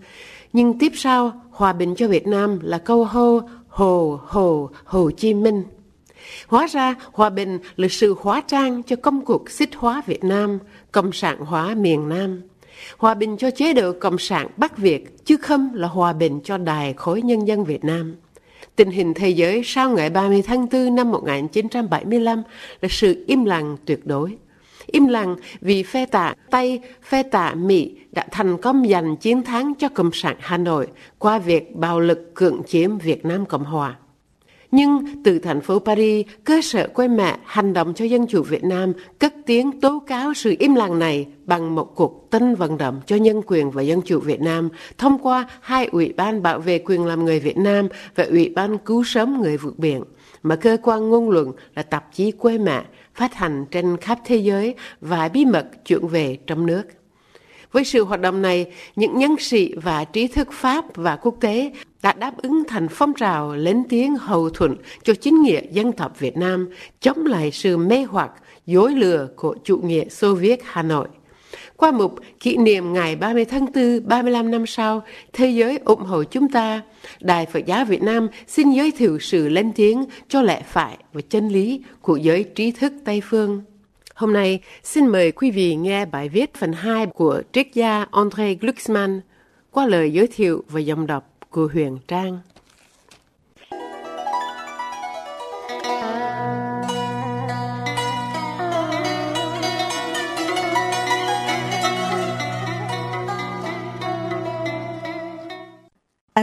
Nhưng 0.52 0.78
tiếp 0.78 0.92
sau, 0.94 1.32
hòa 1.50 1.72
bình 1.72 1.94
cho 1.94 2.08
Việt 2.08 2.26
Nam 2.26 2.58
là 2.62 2.78
câu 2.78 3.04
hô 3.04 3.40
Hồ 3.72 4.20
Hồ 4.26 4.70
Hồ 4.84 5.10
Chí 5.10 5.34
Minh. 5.34 5.64
Hóa 6.46 6.66
ra 6.66 6.94
hòa 7.12 7.30
bình 7.30 7.58
là 7.76 7.88
sự 7.90 8.14
hóa 8.20 8.40
trang 8.40 8.82
cho 8.82 8.96
công 8.96 9.24
cuộc 9.24 9.50
xích 9.50 9.70
hóa 9.76 10.02
Việt 10.06 10.24
Nam, 10.24 10.58
cộng 10.92 11.12
sản 11.12 11.38
hóa 11.38 11.74
miền 11.74 12.08
Nam. 12.08 12.42
Hòa 12.98 13.14
bình 13.14 13.36
cho 13.36 13.50
chế 13.50 13.72
độ 13.72 13.92
Cộng 14.00 14.18
sản 14.18 14.48
Bắc 14.56 14.78
Việt, 14.78 15.24
chứ 15.24 15.36
không 15.36 15.70
là 15.74 15.88
hòa 15.88 16.12
bình 16.12 16.40
cho 16.44 16.58
đài 16.58 16.92
khối 16.92 17.22
nhân 17.22 17.48
dân 17.48 17.64
Việt 17.64 17.84
Nam. 17.84 18.16
Tình 18.76 18.90
hình 18.90 19.14
thế 19.14 19.28
giới 19.28 19.62
sau 19.64 19.90
ngày 19.90 20.10
30 20.10 20.42
tháng 20.42 20.66
4 20.72 20.94
năm 20.94 21.10
1975 21.10 22.42
là 22.80 22.88
sự 22.90 23.24
im 23.26 23.44
lặng 23.44 23.76
tuyệt 23.84 24.06
đối. 24.06 24.36
Im 24.92 25.06
lặng 25.06 25.36
vì 25.60 25.82
phe 25.82 26.06
tạ 26.06 26.34
Tây, 26.50 26.80
phe 27.02 27.22
tạ 27.22 27.54
Mỹ 27.54 27.96
đã 28.12 28.26
thành 28.30 28.56
công 28.56 28.88
giành 28.88 29.16
chiến 29.16 29.42
thắng 29.42 29.72
cho 29.78 29.88
Cộng 29.88 30.10
sản 30.12 30.36
Hà 30.40 30.56
Nội 30.56 30.86
qua 31.18 31.38
việc 31.38 31.76
bạo 31.76 32.00
lực 32.00 32.34
cưỡng 32.34 32.62
chiếm 32.66 32.98
Việt 32.98 33.24
Nam 33.24 33.46
Cộng 33.46 33.64
Hòa. 33.64 33.96
Nhưng 34.70 35.22
từ 35.24 35.38
thành 35.38 35.60
phố 35.60 35.78
Paris, 35.78 36.26
cơ 36.44 36.62
sở 36.62 36.88
quê 36.88 37.08
mẹ 37.08 37.36
hành 37.44 37.72
động 37.72 37.94
cho 37.94 38.04
dân 38.04 38.26
chủ 38.26 38.42
Việt 38.42 38.64
Nam 38.64 38.92
cất 39.18 39.34
tiếng 39.46 39.80
tố 39.80 40.02
cáo 40.06 40.34
sự 40.34 40.56
im 40.58 40.74
lặng 40.74 40.98
này 40.98 41.26
bằng 41.44 41.74
một 41.74 41.92
cuộc 41.94 42.30
tân 42.30 42.54
vận 42.54 42.78
động 42.78 43.00
cho 43.06 43.16
nhân 43.16 43.42
quyền 43.46 43.70
và 43.70 43.82
dân 43.82 44.02
chủ 44.02 44.20
Việt 44.20 44.40
Nam 44.40 44.68
thông 44.98 45.18
qua 45.18 45.48
hai 45.60 45.86
ủy 45.86 46.12
ban 46.16 46.42
bảo 46.42 46.58
vệ 46.58 46.78
quyền 46.78 47.06
làm 47.06 47.24
người 47.24 47.40
Việt 47.40 47.56
Nam 47.56 47.88
và 48.14 48.24
ủy 48.24 48.52
ban 48.54 48.78
cứu 48.78 49.04
sống 49.04 49.40
người 49.40 49.56
vượt 49.56 49.78
biển 49.78 50.02
mà 50.42 50.56
cơ 50.56 50.76
quan 50.82 51.08
ngôn 51.08 51.30
luận 51.30 51.52
là 51.74 51.82
tạp 51.82 52.14
chí 52.14 52.30
quê 52.30 52.58
mẹ 52.58 52.82
phát 53.14 53.34
hành 53.34 53.66
trên 53.70 53.96
khắp 53.96 54.18
thế 54.24 54.36
giới 54.36 54.74
và 55.00 55.28
bí 55.28 55.44
mật 55.44 55.66
chuyển 55.86 56.06
về 56.06 56.38
trong 56.46 56.66
nước. 56.66 56.82
Với 57.72 57.84
sự 57.84 58.04
hoạt 58.04 58.20
động 58.20 58.42
này, 58.42 58.72
những 58.96 59.18
nhân 59.18 59.36
sĩ 59.38 59.74
và 59.74 60.04
trí 60.04 60.26
thức 60.26 60.48
Pháp 60.52 60.84
và 60.94 61.16
quốc 61.16 61.34
tế 61.40 61.72
đã 62.02 62.12
đáp 62.12 62.42
ứng 62.42 62.62
thành 62.68 62.88
phong 62.88 63.14
trào 63.14 63.54
lên 63.54 63.82
tiếng 63.88 64.16
hầu 64.16 64.50
thuận 64.50 64.76
cho 65.02 65.14
chính 65.14 65.42
nghĩa 65.42 65.60
dân 65.70 65.92
tộc 65.92 66.18
Việt 66.18 66.36
Nam, 66.36 66.68
chống 67.00 67.26
lại 67.26 67.50
sự 67.50 67.76
mê 67.76 68.02
hoặc, 68.02 68.30
dối 68.66 68.94
lừa 68.94 69.28
của 69.36 69.56
chủ 69.64 69.78
nghĩa 69.78 70.08
Xô 70.08 70.34
Viết 70.34 70.60
Hà 70.64 70.82
Nội. 70.82 71.08
Qua 71.82 71.90
mục 71.90 72.14
kỷ 72.40 72.56
niệm 72.56 72.92
ngày 72.92 73.16
30 73.16 73.44
tháng 73.44 73.66
4, 73.74 74.08
35 74.08 74.50
năm 74.50 74.66
sau, 74.66 75.02
Thế 75.32 75.50
giới 75.50 75.78
ủng 75.84 76.04
hộ 76.04 76.24
chúng 76.24 76.48
ta, 76.48 76.82
Đài 77.20 77.46
Phật 77.46 77.66
giáo 77.66 77.84
Việt 77.84 78.02
Nam 78.02 78.28
xin 78.46 78.70
giới 78.70 78.90
thiệu 78.90 79.18
sự 79.18 79.48
lên 79.48 79.72
tiếng 79.72 80.04
cho 80.28 80.42
lẽ 80.42 80.62
phải 80.66 80.96
và 81.12 81.20
chân 81.30 81.48
lý 81.48 81.82
của 82.00 82.16
giới 82.16 82.44
trí 82.44 82.70
thức 82.70 82.92
Tây 83.04 83.20
Phương. 83.24 83.62
Hôm 84.14 84.32
nay, 84.32 84.60
xin 84.82 85.06
mời 85.06 85.32
quý 85.32 85.50
vị 85.50 85.74
nghe 85.74 86.04
bài 86.04 86.28
viết 86.28 86.54
phần 86.54 86.72
2 86.72 87.06
của 87.06 87.42
triết 87.52 87.66
gia 87.74 88.06
André 88.10 88.54
Glucksmann 88.54 89.20
qua 89.70 89.86
lời 89.86 90.12
giới 90.12 90.26
thiệu 90.26 90.64
và 90.68 90.80
dòng 90.80 91.06
đọc 91.06 91.36
của 91.50 91.68
Huyền 91.72 91.98
Trang. 92.08 92.38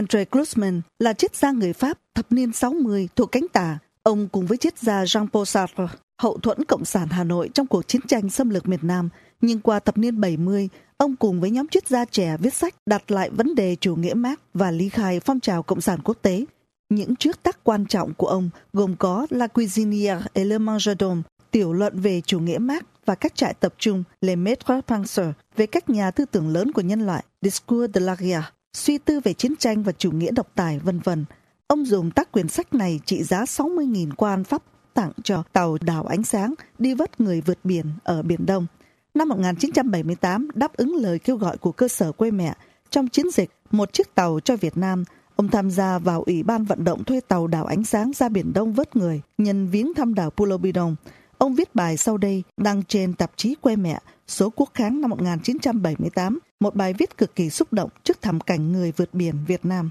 Andre 0.00 0.24
Glusman 0.30 0.80
là 0.98 1.12
triết 1.12 1.36
gia 1.36 1.50
người 1.50 1.72
Pháp 1.72 1.98
thập 2.14 2.32
niên 2.32 2.52
60 2.52 3.08
thuộc 3.16 3.32
cánh 3.32 3.46
tả. 3.52 3.78
Ông 4.02 4.28
cùng 4.28 4.46
với 4.46 4.58
triết 4.58 4.78
gia 4.78 5.04
Jean-Paul 5.04 5.44
Sartre 5.44 5.84
hậu 6.22 6.38
thuẫn 6.38 6.64
Cộng 6.64 6.84
sản 6.84 7.08
Hà 7.10 7.24
Nội 7.24 7.50
trong 7.54 7.66
cuộc 7.66 7.88
chiến 7.88 8.00
tranh 8.08 8.30
xâm 8.30 8.50
lược 8.50 8.68
miền 8.68 8.80
Nam. 8.82 9.08
Nhưng 9.40 9.60
qua 9.60 9.80
thập 9.80 9.98
niên 9.98 10.20
70, 10.20 10.68
ông 10.96 11.16
cùng 11.16 11.40
với 11.40 11.50
nhóm 11.50 11.68
triết 11.68 11.88
gia 11.88 12.04
trẻ 12.04 12.36
viết 12.36 12.54
sách 12.54 12.74
đặt 12.86 13.10
lại 13.10 13.30
vấn 13.30 13.54
đề 13.54 13.76
chủ 13.80 13.96
nghĩa 13.96 14.14
Marx 14.14 14.38
và 14.54 14.70
lý 14.70 14.88
khai 14.88 15.20
phong 15.20 15.40
trào 15.40 15.62
Cộng 15.62 15.80
sản 15.80 15.98
quốc 16.04 16.18
tế. 16.22 16.44
Những 16.88 17.16
trước 17.16 17.42
tác 17.42 17.64
quan 17.64 17.86
trọng 17.86 18.14
của 18.14 18.26
ông 18.26 18.50
gồm 18.72 18.96
có 18.96 19.26
La 19.30 19.46
Cuisinière 19.46 20.20
et 20.32 20.46
le 20.46 20.58
Mangerdom, 20.58 21.22
tiểu 21.50 21.72
luận 21.72 22.00
về 22.00 22.20
chủ 22.20 22.40
nghĩa 22.40 22.58
Marx 22.58 22.82
và 23.06 23.14
các 23.14 23.34
trại 23.34 23.54
tập 23.54 23.74
trung 23.78 24.04
Les 24.20 24.38
Maîtres 24.38 24.84
Penseurs 24.86 25.36
về 25.56 25.66
các 25.66 25.90
nhà 25.90 26.10
tư 26.10 26.24
tưởng 26.24 26.48
lớn 26.48 26.72
của 26.72 26.82
nhân 26.82 27.06
loại, 27.06 27.24
Discours 27.42 27.94
de 27.94 28.00
la 28.00 28.14
guerre, 28.14 28.50
suy 28.72 28.98
tư 28.98 29.20
về 29.20 29.32
chiến 29.32 29.56
tranh 29.56 29.82
và 29.82 29.92
chủ 29.92 30.10
nghĩa 30.10 30.30
độc 30.30 30.48
tài, 30.54 30.78
vân 30.78 30.98
vân. 30.98 31.24
Ông 31.66 31.84
dùng 31.84 32.10
tác 32.10 32.32
quyển 32.32 32.48
sách 32.48 32.74
này 32.74 33.00
trị 33.04 33.22
giá 33.22 33.44
60.000 33.44 34.10
quan 34.16 34.44
pháp 34.44 34.62
tặng 34.94 35.12
cho 35.22 35.42
tàu 35.52 35.78
đảo 35.80 36.04
ánh 36.04 36.22
sáng 36.22 36.54
đi 36.78 36.94
vớt 36.94 37.20
người 37.20 37.40
vượt 37.40 37.58
biển 37.64 37.86
ở 38.04 38.22
Biển 38.22 38.46
Đông. 38.46 38.66
Năm 39.14 39.28
1978, 39.28 40.48
đáp 40.54 40.72
ứng 40.76 40.96
lời 40.96 41.18
kêu 41.18 41.36
gọi 41.36 41.58
của 41.58 41.72
cơ 41.72 41.88
sở 41.88 42.12
quê 42.12 42.30
mẹ 42.30 42.54
trong 42.90 43.08
chiến 43.08 43.30
dịch 43.30 43.50
Một 43.70 43.92
chiếc 43.92 44.14
tàu 44.14 44.40
cho 44.40 44.56
Việt 44.56 44.76
Nam, 44.76 45.04
ông 45.36 45.48
tham 45.48 45.70
gia 45.70 45.98
vào 45.98 46.22
Ủy 46.22 46.42
ban 46.42 46.64
vận 46.64 46.84
động 46.84 47.04
thuê 47.04 47.20
tàu 47.28 47.46
đảo 47.46 47.64
ánh 47.64 47.84
sáng 47.84 48.12
ra 48.14 48.28
Biển 48.28 48.52
Đông 48.52 48.72
vớt 48.72 48.96
người 48.96 49.20
nhân 49.38 49.66
viếng 49.66 49.94
thăm 49.94 50.14
đảo 50.14 50.30
Pulau 50.30 50.58
Bidong. 50.58 50.96
Ông 51.38 51.54
viết 51.54 51.74
bài 51.74 51.96
sau 51.96 52.16
đây 52.16 52.42
đăng 52.56 52.82
trên 52.84 53.14
tạp 53.14 53.30
chí 53.36 53.54
Quê 53.60 53.76
Mẹ 53.76 54.00
số 54.30 54.50
Quốc 54.50 54.70
kháng 54.74 55.00
năm 55.00 55.10
1978, 55.10 56.38
một 56.60 56.74
bài 56.74 56.94
viết 56.98 57.18
cực 57.18 57.34
kỳ 57.34 57.50
xúc 57.50 57.72
động 57.72 57.90
trước 58.04 58.22
thảm 58.22 58.40
cảnh 58.40 58.72
người 58.72 58.92
vượt 58.92 59.14
biển 59.14 59.34
Việt 59.46 59.64
Nam. 59.64 59.90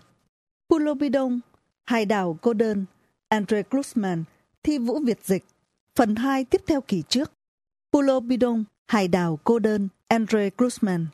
Pulo 0.70 0.94
Bidong, 0.94 1.40
hải 1.86 2.06
đảo 2.06 2.38
cô 2.42 2.54
đơn, 2.54 2.86
Andre 3.30 3.64
Klusman, 3.64 4.24
thi 4.64 4.78
vũ 4.78 5.00
Việt 5.00 5.20
dịch, 5.24 5.46
phần 5.96 6.16
2 6.16 6.46
tiếp 6.46 6.62
theo 6.68 6.82
kỳ 6.82 7.04
trước. 7.10 7.32
Pulo 7.94 8.20
Bidong, 8.20 8.64
hải 8.88 9.08
đảo 9.08 9.40
cô 9.44 9.60
đơn, 9.60 9.90
Andre 10.08 10.50
Klusman. 10.50 11.08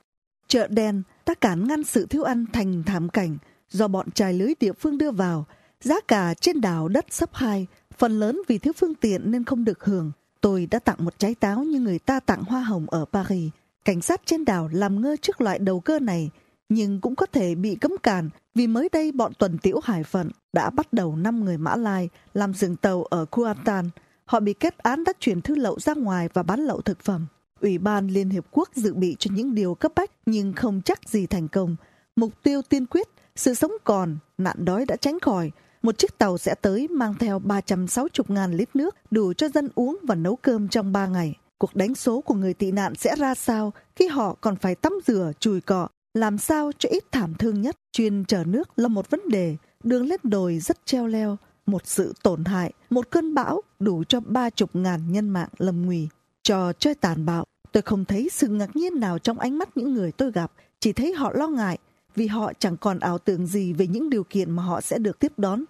Chợ 0.47 0.67
đen 0.67 1.03
ta 1.25 1.33
cản 1.33 1.67
ngăn 1.67 1.83
sự 1.83 2.05
thiếu 2.05 2.23
ăn 2.23 2.45
thành 2.53 2.83
thảm 2.85 3.09
cảnh 3.09 3.37
do 3.69 3.87
bọn 3.87 4.11
trài 4.11 4.33
lưới 4.33 4.53
địa 4.59 4.73
phương 4.73 4.97
đưa 4.97 5.11
vào. 5.11 5.45
Giá 5.79 5.95
cả 6.07 6.33
trên 6.33 6.61
đảo 6.61 6.87
đất 6.87 7.05
sấp 7.09 7.29
hai, 7.33 7.67
Phần 7.97 8.19
lớn 8.19 8.41
vì 8.47 8.57
thiếu 8.57 8.73
phương 8.77 8.95
tiện 8.95 9.31
nên 9.31 9.43
không 9.43 9.65
được 9.65 9.83
hưởng. 9.83 10.11
Tôi 10.45 10.67
đã 10.71 10.79
tặng 10.79 10.97
một 10.99 11.19
trái 11.19 11.35
táo 11.35 11.63
như 11.63 11.79
người 11.79 11.99
ta 11.99 12.19
tặng 12.19 12.43
hoa 12.43 12.61
hồng 12.61 12.85
ở 12.89 13.05
Paris. 13.05 13.51
Cảnh 13.85 14.01
sát 14.01 14.21
trên 14.25 14.45
đảo 14.45 14.69
làm 14.73 15.01
ngơ 15.01 15.15
trước 15.21 15.41
loại 15.41 15.59
đầu 15.59 15.79
cơ 15.79 15.99
này, 15.99 16.29
nhưng 16.69 17.01
cũng 17.01 17.15
có 17.15 17.25
thể 17.25 17.55
bị 17.55 17.75
cấm 17.75 17.91
cản 18.03 18.29
vì 18.55 18.67
mới 18.67 18.89
đây 18.91 19.11
bọn 19.11 19.31
tuần 19.39 19.57
tiễu 19.57 19.79
hải 19.83 20.03
phận 20.03 20.29
đã 20.53 20.69
bắt 20.69 20.93
đầu 20.93 21.15
năm 21.15 21.45
người 21.45 21.57
Mã 21.57 21.75
Lai 21.75 22.09
làm 22.33 22.53
dừng 22.53 22.75
tàu 22.75 23.03
ở 23.03 23.25
Kuantan. 23.25 23.89
Họ 24.25 24.39
bị 24.39 24.53
kết 24.53 24.77
án 24.77 25.03
đã 25.03 25.13
chuyển 25.19 25.41
thư 25.41 25.55
lậu 25.55 25.79
ra 25.79 25.93
ngoài 25.93 26.29
và 26.33 26.43
bán 26.43 26.59
lậu 26.59 26.81
thực 26.81 26.99
phẩm. 26.99 27.27
Ủy 27.61 27.77
ban 27.77 28.07
Liên 28.07 28.29
Hiệp 28.29 28.45
Quốc 28.51 28.69
dự 28.75 28.93
bị 28.93 29.15
cho 29.19 29.31
những 29.33 29.55
điều 29.55 29.75
cấp 29.75 29.91
bách 29.95 30.11
nhưng 30.25 30.53
không 30.53 30.81
chắc 30.85 31.09
gì 31.09 31.27
thành 31.27 31.47
công. 31.47 31.75
Mục 32.15 32.43
tiêu 32.43 32.61
tiên 32.61 32.85
quyết, 32.85 33.07
sự 33.35 33.53
sống 33.53 33.71
còn, 33.83 34.17
nạn 34.37 34.65
đói 34.65 34.85
đã 34.85 34.95
tránh 34.95 35.19
khỏi. 35.19 35.51
Một 35.85 35.97
chiếc 35.97 36.17
tàu 36.17 36.37
sẽ 36.37 36.55
tới 36.55 36.87
mang 36.87 37.13
theo 37.19 37.39
360 37.39 38.25
ngàn 38.27 38.53
lít 38.53 38.75
nước 38.75 38.95
đủ 39.11 39.33
cho 39.33 39.49
dân 39.49 39.69
uống 39.75 39.97
và 40.03 40.15
nấu 40.15 40.35
cơm 40.35 40.67
trong 40.67 40.91
3 40.91 41.07
ngày. 41.07 41.35
Cuộc 41.57 41.75
đánh 41.75 41.95
số 41.95 42.21
của 42.21 42.33
người 42.33 42.53
tị 42.53 42.71
nạn 42.71 42.95
sẽ 42.95 43.15
ra 43.15 43.35
sao 43.35 43.73
khi 43.95 44.07
họ 44.07 44.35
còn 44.41 44.55
phải 44.55 44.75
tắm 44.75 44.93
rửa, 45.07 45.31
chùi 45.39 45.61
cọ, 45.61 45.87
làm 46.13 46.37
sao 46.37 46.71
cho 46.77 46.89
ít 46.89 47.03
thảm 47.11 47.33
thương 47.33 47.61
nhất. 47.61 47.75
Chuyên 47.91 48.25
chở 48.25 48.43
nước 48.45 48.79
là 48.79 48.87
một 48.87 49.09
vấn 49.09 49.21
đề, 49.29 49.57
đường 49.83 50.07
lên 50.07 50.19
đồi 50.23 50.59
rất 50.59 50.85
treo 50.85 51.07
leo, 51.07 51.37
một 51.65 51.81
sự 51.85 52.13
tổn 52.23 52.45
hại, 52.45 52.73
một 52.89 53.09
cơn 53.09 53.33
bão 53.33 53.61
đủ 53.79 54.03
cho 54.03 54.19
ba 54.19 54.49
chục 54.49 54.69
ngàn 54.73 55.11
nhân 55.11 55.29
mạng 55.29 55.49
lầm 55.57 55.85
nguy. 55.85 56.07
Trò 56.43 56.73
chơi 56.73 56.95
tàn 56.95 57.25
bạo, 57.25 57.45
tôi 57.71 57.83
không 57.83 58.05
thấy 58.05 58.29
sự 58.31 58.47
ngạc 58.47 58.75
nhiên 58.75 58.99
nào 58.99 59.19
trong 59.19 59.39
ánh 59.39 59.57
mắt 59.57 59.77
những 59.77 59.93
người 59.93 60.11
tôi 60.11 60.31
gặp, 60.31 60.51
chỉ 60.79 60.93
thấy 60.93 61.13
họ 61.13 61.31
lo 61.33 61.47
ngại 61.47 61.77
vì 62.15 62.27
họ 62.27 62.51
chẳng 62.59 62.77
còn 62.77 62.99
ảo 62.99 63.17
tưởng 63.17 63.47
gì 63.47 63.73
về 63.73 63.87
những 63.87 64.09
điều 64.09 64.23
kiện 64.23 64.51
mà 64.51 64.63
họ 64.63 64.81
sẽ 64.81 64.97
được 64.97 65.19
tiếp 65.19 65.31
đón. 65.37 65.63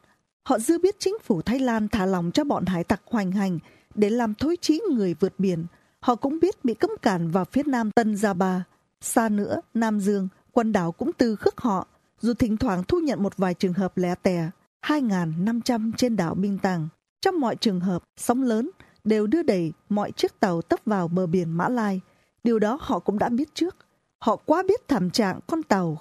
Họ 0.47 0.59
dư 0.59 0.77
biết 0.79 0.95
chính 0.99 1.17
phủ 1.23 1.41
Thái 1.41 1.59
Lan 1.59 1.87
thả 1.87 2.05
lòng 2.05 2.31
cho 2.31 2.43
bọn 2.43 2.65
hải 2.65 2.83
tặc 2.83 3.01
hoành 3.05 3.31
hành 3.31 3.59
để 3.95 4.09
làm 4.09 4.33
thối 4.33 4.57
trí 4.61 4.81
người 4.91 5.13
vượt 5.13 5.33
biển. 5.37 5.65
Họ 5.99 6.15
cũng 6.15 6.39
biết 6.39 6.65
bị 6.65 6.73
cấm 6.73 6.91
cản 7.01 7.31
vào 7.31 7.45
phía 7.45 7.63
nam 7.65 7.91
Tân 7.91 8.15
Gia 8.15 8.33
Ba, 8.33 8.65
Xa 9.01 9.29
nữa, 9.29 9.61
Nam 9.73 9.99
Dương, 9.99 10.27
quần 10.51 10.71
đảo 10.71 10.91
cũng 10.91 11.13
từ 11.13 11.35
khước 11.35 11.61
họ, 11.61 11.87
dù 12.21 12.33
thỉnh 12.33 12.57
thoảng 12.57 12.83
thu 12.83 12.99
nhận 12.99 13.23
một 13.23 13.37
vài 13.37 13.53
trường 13.53 13.73
hợp 13.73 13.97
lẻ 13.97 14.15
tè. 14.15 14.49
2.500 14.85 15.91
trên 15.97 16.15
đảo 16.15 16.35
Binh 16.35 16.57
Tàng. 16.57 16.87
Trong 17.21 17.39
mọi 17.39 17.55
trường 17.55 17.79
hợp, 17.79 18.03
sóng 18.17 18.43
lớn 18.43 18.69
đều 19.03 19.27
đưa 19.27 19.43
đẩy 19.43 19.73
mọi 19.89 20.11
chiếc 20.11 20.39
tàu 20.39 20.61
tấp 20.61 20.79
vào 20.85 21.07
bờ 21.07 21.27
biển 21.27 21.51
Mã 21.51 21.69
Lai. 21.69 22.01
Điều 22.43 22.59
đó 22.59 22.77
họ 22.81 22.99
cũng 22.99 23.19
đã 23.19 23.29
biết 23.29 23.55
trước. 23.55 23.75
Họ 24.19 24.35
quá 24.35 24.63
biết 24.67 24.87
thảm 24.87 25.09
trạng 25.09 25.39
con 25.47 25.63
tàu 25.63 25.97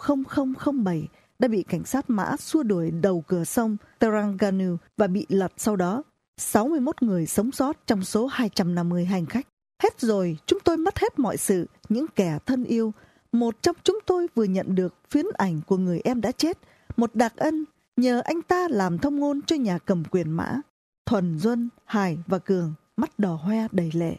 0007 0.84 1.08
đã 1.38 1.48
bị 1.48 1.62
cảnh 1.62 1.84
sát 1.84 2.10
Mã 2.10 2.36
xua 2.36 2.62
đuổi 2.62 2.90
đầu 2.90 3.24
cửa 3.26 3.44
sông 3.44 3.76
Terengganu 3.98 4.76
và 4.96 5.06
bị 5.06 5.26
lật 5.28 5.52
sau 5.56 5.76
đó. 5.76 6.02
61 6.36 7.02
người 7.02 7.26
sống 7.26 7.52
sót 7.52 7.86
trong 7.86 8.04
số 8.04 8.26
250 8.26 9.04
hành 9.04 9.26
khách. 9.26 9.46
Hết 9.82 10.00
rồi, 10.00 10.38
chúng 10.46 10.58
tôi 10.64 10.76
mất 10.76 10.98
hết 10.98 11.18
mọi 11.18 11.36
sự, 11.36 11.66
những 11.88 12.06
kẻ 12.14 12.38
thân 12.46 12.64
yêu. 12.64 12.92
Một 13.32 13.62
trong 13.62 13.76
chúng 13.82 13.98
tôi 14.06 14.26
vừa 14.34 14.44
nhận 14.44 14.74
được 14.74 14.94
phiến 15.10 15.26
ảnh 15.34 15.60
của 15.66 15.76
người 15.76 16.00
em 16.04 16.20
đã 16.20 16.32
chết, 16.32 16.58
một 16.96 17.14
đặc 17.14 17.36
ân, 17.36 17.64
nhờ 17.96 18.22
anh 18.24 18.42
ta 18.42 18.66
làm 18.70 18.98
thông 18.98 19.20
ngôn 19.20 19.42
cho 19.42 19.56
nhà 19.56 19.78
cầm 19.78 20.02
quyền 20.10 20.30
mã. 20.30 20.60
Thuần 21.06 21.38
Duân, 21.38 21.68
Hải 21.84 22.18
và 22.26 22.38
Cường, 22.38 22.74
mắt 22.96 23.18
đỏ 23.18 23.34
hoe 23.34 23.68
đầy 23.72 23.90
lệ. 23.94 24.16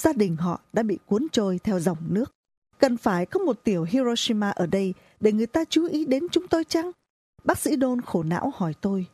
Gia 0.00 0.12
đình 0.12 0.36
họ 0.36 0.60
đã 0.72 0.82
bị 0.82 0.98
cuốn 1.06 1.26
trôi 1.32 1.60
theo 1.64 1.80
dòng 1.80 1.98
nước. 2.08 2.32
Cần 2.78 2.96
phải 2.96 3.26
có 3.26 3.40
một 3.40 3.64
tiểu 3.64 3.86
Hiroshima 3.90 4.50
ở 4.50 4.66
đây 4.66 4.94
để 5.20 5.32
người 5.32 5.46
ta 5.46 5.64
chú 5.64 5.86
ý 5.86 6.04
đến 6.04 6.26
chúng 6.32 6.48
tôi 6.48 6.64
chăng? 6.64 6.90
Bác 7.44 7.58
sĩ 7.58 7.76
Đôn 7.76 8.00
khổ 8.00 8.22
não 8.22 8.52
hỏi 8.56 8.74
tôi. 8.80 9.06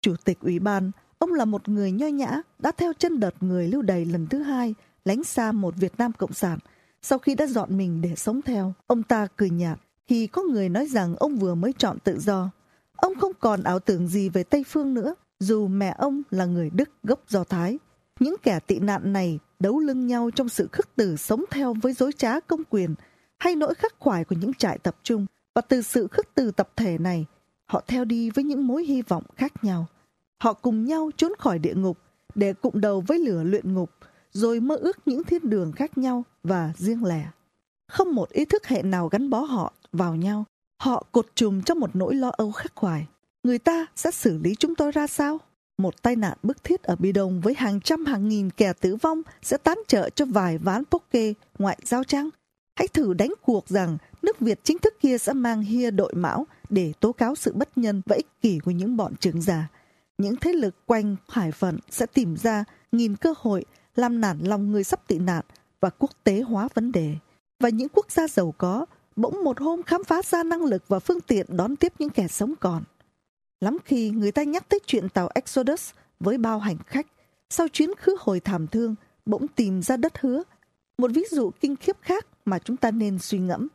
Chủ 0.00 0.14
tịch 0.24 0.38
ủy 0.40 0.58
ban, 0.58 0.90
ông 1.18 1.32
là 1.32 1.44
một 1.44 1.68
người 1.68 1.92
nho 1.92 2.06
nhã, 2.06 2.40
đã 2.58 2.72
theo 2.72 2.92
chân 2.92 3.20
đợt 3.20 3.34
người 3.40 3.68
lưu 3.68 3.82
đày 3.82 4.04
lần 4.04 4.26
thứ 4.26 4.42
hai, 4.42 4.74
lánh 5.04 5.24
xa 5.24 5.52
một 5.52 5.74
Việt 5.76 5.92
Nam 5.98 6.12
Cộng 6.12 6.32
sản. 6.32 6.58
Sau 7.02 7.18
khi 7.18 7.34
đã 7.34 7.46
dọn 7.46 7.76
mình 7.76 8.00
để 8.02 8.14
sống 8.16 8.42
theo, 8.42 8.72
ông 8.86 9.02
ta 9.02 9.26
cười 9.36 9.50
nhạt 9.50 9.78
khi 10.06 10.26
có 10.26 10.42
người 10.42 10.68
nói 10.68 10.86
rằng 10.86 11.16
ông 11.16 11.36
vừa 11.36 11.54
mới 11.54 11.72
chọn 11.78 11.98
tự 11.98 12.18
do. 12.20 12.50
Ông 12.96 13.14
không 13.14 13.32
còn 13.40 13.62
ảo 13.62 13.78
tưởng 13.78 14.08
gì 14.08 14.28
về 14.28 14.42
Tây 14.42 14.64
Phương 14.68 14.94
nữa, 14.94 15.14
dù 15.40 15.68
mẹ 15.68 15.94
ông 15.98 16.22
là 16.30 16.44
người 16.44 16.70
Đức 16.70 16.90
gốc 17.02 17.20
Do 17.28 17.44
Thái. 17.44 17.78
Những 18.20 18.36
kẻ 18.42 18.60
tị 18.66 18.78
nạn 18.78 19.12
này 19.12 19.38
đấu 19.58 19.78
lưng 19.78 20.06
nhau 20.06 20.30
trong 20.34 20.48
sự 20.48 20.68
khước 20.72 20.88
từ 20.96 21.16
sống 21.16 21.44
theo 21.50 21.74
với 21.82 21.92
dối 21.92 22.12
trá 22.12 22.40
công 22.40 22.64
quyền 22.70 22.94
hay 23.38 23.56
nỗi 23.56 23.74
khắc 23.74 23.94
khoải 23.98 24.24
của 24.24 24.36
những 24.40 24.54
trại 24.54 24.78
tập 24.78 24.96
trung 25.02 25.26
và 25.56 25.62
từ 25.62 25.82
sự 25.82 26.08
khước 26.08 26.26
từ 26.34 26.50
tập 26.50 26.68
thể 26.76 26.98
này, 26.98 27.26
họ 27.66 27.82
theo 27.86 28.04
đi 28.04 28.30
với 28.30 28.44
những 28.44 28.66
mối 28.66 28.84
hy 28.84 29.02
vọng 29.02 29.24
khác 29.36 29.64
nhau. 29.64 29.86
Họ 30.42 30.52
cùng 30.52 30.84
nhau 30.84 31.10
trốn 31.16 31.32
khỏi 31.38 31.58
địa 31.58 31.74
ngục, 31.74 31.98
để 32.34 32.52
cụm 32.52 32.80
đầu 32.80 33.00
với 33.00 33.18
lửa 33.18 33.42
luyện 33.42 33.74
ngục, 33.74 33.90
rồi 34.32 34.60
mơ 34.60 34.76
ước 34.76 34.98
những 35.06 35.24
thiên 35.24 35.50
đường 35.50 35.72
khác 35.72 35.98
nhau 35.98 36.24
và 36.42 36.72
riêng 36.76 37.04
lẻ. 37.04 37.26
Không 37.88 38.14
một 38.14 38.30
ý 38.30 38.44
thức 38.44 38.66
hệ 38.66 38.82
nào 38.82 39.08
gắn 39.08 39.30
bó 39.30 39.40
họ 39.40 39.72
vào 39.92 40.16
nhau. 40.16 40.44
Họ 40.82 41.06
cột 41.12 41.26
chùm 41.34 41.62
trong 41.62 41.80
một 41.80 41.96
nỗi 41.96 42.14
lo 42.14 42.30
âu 42.36 42.52
khắc 42.52 42.72
khoải. 42.74 43.06
Người 43.42 43.58
ta 43.58 43.86
sẽ 43.96 44.10
xử 44.10 44.38
lý 44.38 44.54
chúng 44.54 44.74
tôi 44.74 44.92
ra 44.92 45.06
sao? 45.06 45.38
Một 45.78 46.02
tai 46.02 46.16
nạn 46.16 46.38
bức 46.42 46.64
thiết 46.64 46.82
ở 46.82 46.96
Bi 46.96 47.12
Đông 47.12 47.40
với 47.40 47.54
hàng 47.54 47.80
trăm 47.80 48.04
hàng 48.04 48.28
nghìn 48.28 48.50
kẻ 48.50 48.72
tử 48.72 48.96
vong 48.96 49.22
sẽ 49.42 49.56
tán 49.56 49.78
trợ 49.88 50.10
cho 50.10 50.24
vài 50.24 50.58
ván 50.58 50.84
poker 50.84 51.32
ngoại 51.58 51.78
giao 51.82 52.04
trang. 52.04 52.30
Hãy 52.76 52.88
thử 52.88 53.14
đánh 53.14 53.32
cuộc 53.42 53.68
rằng 53.68 53.98
nước 54.22 54.40
Việt 54.40 54.60
chính 54.64 54.78
thức 54.78 54.94
kia 55.00 55.18
sẽ 55.18 55.32
mang 55.32 55.62
hia 55.62 55.90
đội 55.90 56.12
mão 56.14 56.46
để 56.68 56.92
tố 57.00 57.12
cáo 57.12 57.34
sự 57.34 57.52
bất 57.52 57.78
nhân 57.78 58.02
và 58.06 58.16
ích 58.16 58.40
kỷ 58.40 58.58
của 58.58 58.70
những 58.70 58.96
bọn 58.96 59.16
trưởng 59.16 59.42
giả. 59.42 59.68
Những 60.18 60.36
thế 60.36 60.52
lực 60.52 60.86
quanh 60.86 61.16
hải 61.28 61.52
phận 61.52 61.78
sẽ 61.90 62.06
tìm 62.06 62.36
ra 62.36 62.64
nghìn 62.92 63.16
cơ 63.16 63.34
hội 63.38 63.64
làm 63.96 64.20
nản 64.20 64.38
lòng 64.38 64.72
người 64.72 64.84
sắp 64.84 65.08
tị 65.08 65.18
nạn 65.18 65.44
và 65.80 65.90
quốc 65.90 66.10
tế 66.24 66.40
hóa 66.40 66.68
vấn 66.74 66.92
đề. 66.92 67.14
Và 67.60 67.68
những 67.68 67.88
quốc 67.88 68.10
gia 68.10 68.28
giàu 68.28 68.54
có 68.58 68.86
bỗng 69.16 69.44
một 69.44 69.60
hôm 69.60 69.82
khám 69.82 70.04
phá 70.04 70.22
ra 70.22 70.42
năng 70.42 70.64
lực 70.64 70.82
và 70.88 70.98
phương 70.98 71.20
tiện 71.20 71.46
đón 71.48 71.76
tiếp 71.76 71.92
những 71.98 72.10
kẻ 72.10 72.28
sống 72.28 72.54
còn. 72.60 72.82
Lắm 73.60 73.78
khi 73.84 74.10
người 74.10 74.32
ta 74.32 74.42
nhắc 74.42 74.68
tới 74.68 74.80
chuyện 74.86 75.08
tàu 75.08 75.28
Exodus 75.34 75.90
với 76.20 76.38
bao 76.38 76.58
hành 76.58 76.78
khách, 76.86 77.06
sau 77.50 77.68
chuyến 77.68 77.94
khứ 77.94 78.16
hồi 78.20 78.40
thảm 78.40 78.66
thương, 78.66 78.94
bỗng 79.26 79.48
tìm 79.48 79.82
ra 79.82 79.96
đất 79.96 80.18
hứa. 80.20 80.42
Một 80.98 81.10
ví 81.14 81.24
dụ 81.30 81.50
kinh 81.60 81.76
khiếp 81.76 81.96
khác 82.02 82.26
mà 82.46 82.58
chúng 82.58 82.76
ta 82.76 82.90
nên 82.90 83.18
suy 83.18 83.38
ngẫm. 83.38 83.68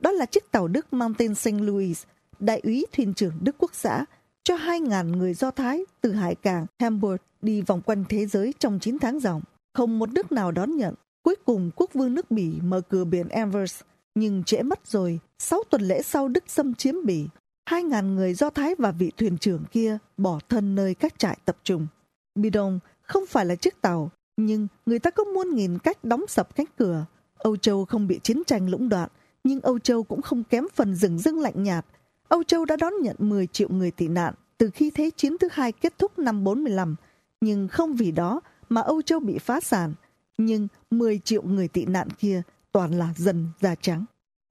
Đó 0.00 0.12
là 0.12 0.26
chiếc 0.26 0.50
tàu 0.50 0.68
Đức 0.68 0.92
mang 0.92 1.14
tên 1.14 1.34
St. 1.34 1.48
Louis, 1.60 2.04
đại 2.38 2.60
úy 2.60 2.86
thuyền 2.92 3.14
trưởng 3.14 3.32
Đức 3.40 3.54
Quốc 3.58 3.70
xã, 3.74 4.04
cho 4.44 4.56
2.000 4.56 5.16
người 5.16 5.34
Do 5.34 5.50
Thái 5.50 5.84
từ 6.00 6.12
hải 6.12 6.34
cảng 6.34 6.66
Hamburg 6.78 7.20
đi 7.42 7.62
vòng 7.62 7.82
quanh 7.82 8.04
thế 8.08 8.26
giới 8.26 8.54
trong 8.58 8.78
9 8.80 8.98
tháng 8.98 9.20
dòng. 9.20 9.42
Không 9.74 9.98
một 9.98 10.08
nước 10.08 10.32
nào 10.32 10.52
đón 10.52 10.76
nhận. 10.76 10.94
Cuối 11.22 11.36
cùng 11.44 11.70
quốc 11.76 11.90
vương 11.94 12.14
nước 12.14 12.30
Bỉ 12.30 12.60
mở 12.62 12.80
cửa 12.80 13.04
biển 13.04 13.28
Anvers, 13.28 13.80
nhưng 14.14 14.44
trễ 14.44 14.62
mất 14.62 14.86
rồi, 14.86 15.18
6 15.38 15.62
tuần 15.70 15.82
lễ 15.82 16.02
sau 16.02 16.28
Đức 16.28 16.44
xâm 16.46 16.74
chiếm 16.74 16.94
Bỉ, 17.04 17.26
hai 17.66 17.82
ngàn 17.82 18.14
người 18.14 18.34
Do 18.34 18.50
Thái 18.50 18.74
và 18.78 18.90
vị 18.90 19.12
thuyền 19.16 19.38
trưởng 19.38 19.64
kia 19.70 19.98
bỏ 20.16 20.38
thân 20.48 20.74
nơi 20.74 20.94
các 20.94 21.18
trại 21.18 21.38
tập 21.44 21.56
trung. 21.64 21.86
Bidon 22.34 22.78
không 23.02 23.26
phải 23.26 23.46
là 23.46 23.54
chiếc 23.54 23.80
tàu, 23.80 24.10
nhưng 24.36 24.68
người 24.86 24.98
ta 24.98 25.10
có 25.10 25.24
muôn 25.24 25.54
nghìn 25.54 25.78
cách 25.78 26.04
đóng 26.04 26.24
sập 26.28 26.54
cánh 26.54 26.66
cửa. 26.76 27.04
Âu 27.38 27.56
Châu 27.56 27.84
không 27.84 28.06
bị 28.06 28.20
chiến 28.22 28.42
tranh 28.46 28.70
lũng 28.70 28.88
đoạn, 28.88 29.08
nhưng 29.44 29.60
Âu 29.60 29.78
Châu 29.78 30.02
cũng 30.02 30.22
không 30.22 30.44
kém 30.44 30.64
phần 30.74 30.94
rừng 30.94 31.18
rưng 31.18 31.40
lạnh 31.40 31.62
nhạt. 31.62 31.86
Âu 32.28 32.42
Châu 32.42 32.64
đã 32.64 32.76
đón 32.76 32.92
nhận 33.02 33.16
10 33.18 33.46
triệu 33.46 33.68
người 33.68 33.90
tị 33.90 34.08
nạn 34.08 34.34
từ 34.58 34.70
khi 34.70 34.90
Thế 34.90 35.10
chiến 35.16 35.38
thứ 35.40 35.48
hai 35.52 35.72
kết 35.72 35.98
thúc 35.98 36.18
năm 36.18 36.44
45, 36.44 36.96
nhưng 37.40 37.68
không 37.68 37.94
vì 37.94 38.10
đó 38.10 38.40
mà 38.68 38.80
Âu 38.80 39.02
Châu 39.02 39.20
bị 39.20 39.38
phá 39.38 39.60
sản. 39.60 39.94
Nhưng 40.38 40.68
10 40.90 41.18
triệu 41.18 41.42
người 41.42 41.68
tị 41.68 41.84
nạn 41.84 42.08
kia 42.18 42.42
toàn 42.72 42.98
là 42.98 43.14
dân 43.16 43.48
da 43.60 43.74
trắng. 43.74 44.04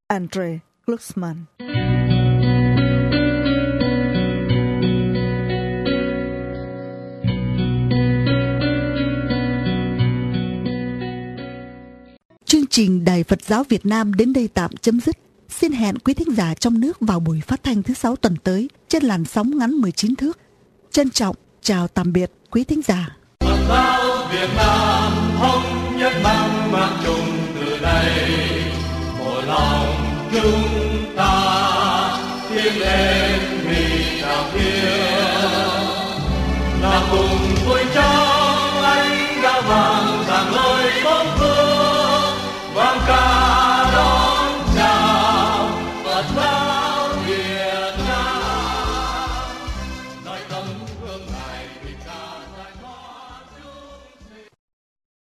Andre 0.07 0.59
Glucksmann 0.85 1.37
trình 12.69 13.05
Đài 13.05 13.23
Phật 13.23 13.41
giáo 13.41 13.63
Việt 13.69 13.85
Nam 13.85 14.13
đến 14.13 14.33
đây 14.33 14.49
tạm 14.53 14.71
chấm 14.81 14.99
dứt. 14.99 15.17
Xin 15.49 15.71
hẹn 15.71 15.97
quý 15.97 16.13
thính 16.13 16.35
giả 16.35 16.53
trong 16.53 16.79
nước 16.79 16.97
vào 16.99 17.19
buổi 17.19 17.41
phát 17.47 17.63
thanh 17.63 17.83
thứ 17.83 17.93
sáu 17.93 18.15
tuần 18.15 18.35
tới 18.43 18.69
trên 18.87 19.03
làn 19.03 19.25
sóng 19.25 19.57
ngắn 19.57 19.71
19 19.71 20.15
thước. 20.15 20.37
Trân 20.91 21.09
trọng 21.09 21.35
chào 21.61 21.87
tạm 21.87 22.13
biệt 22.13 22.31
quý 22.51 22.63
thính 22.63 22.81
giả. 22.81 23.17
Phật 23.39 23.57
giáo 23.69 24.27
Việt 24.31 24.49
Nam 24.57 25.11
thống 25.39 25.97
nhất 25.97 26.13
mang 26.23 26.71
mang 26.71 26.97
chung 27.05 27.37
từ 27.55 27.79
đây 27.81 28.29
một 29.19 29.41
lòng 29.47 29.95
chúng 30.31 31.15
ta 31.17 32.19
tiến 32.49 32.79
lên 32.79 33.39
vì 33.69 34.21
đạo 34.21 34.43
thiên 34.53 35.07
là 36.81 37.07
cùng 37.11 37.47
nam 37.65 37.67
mô 37.67 38.16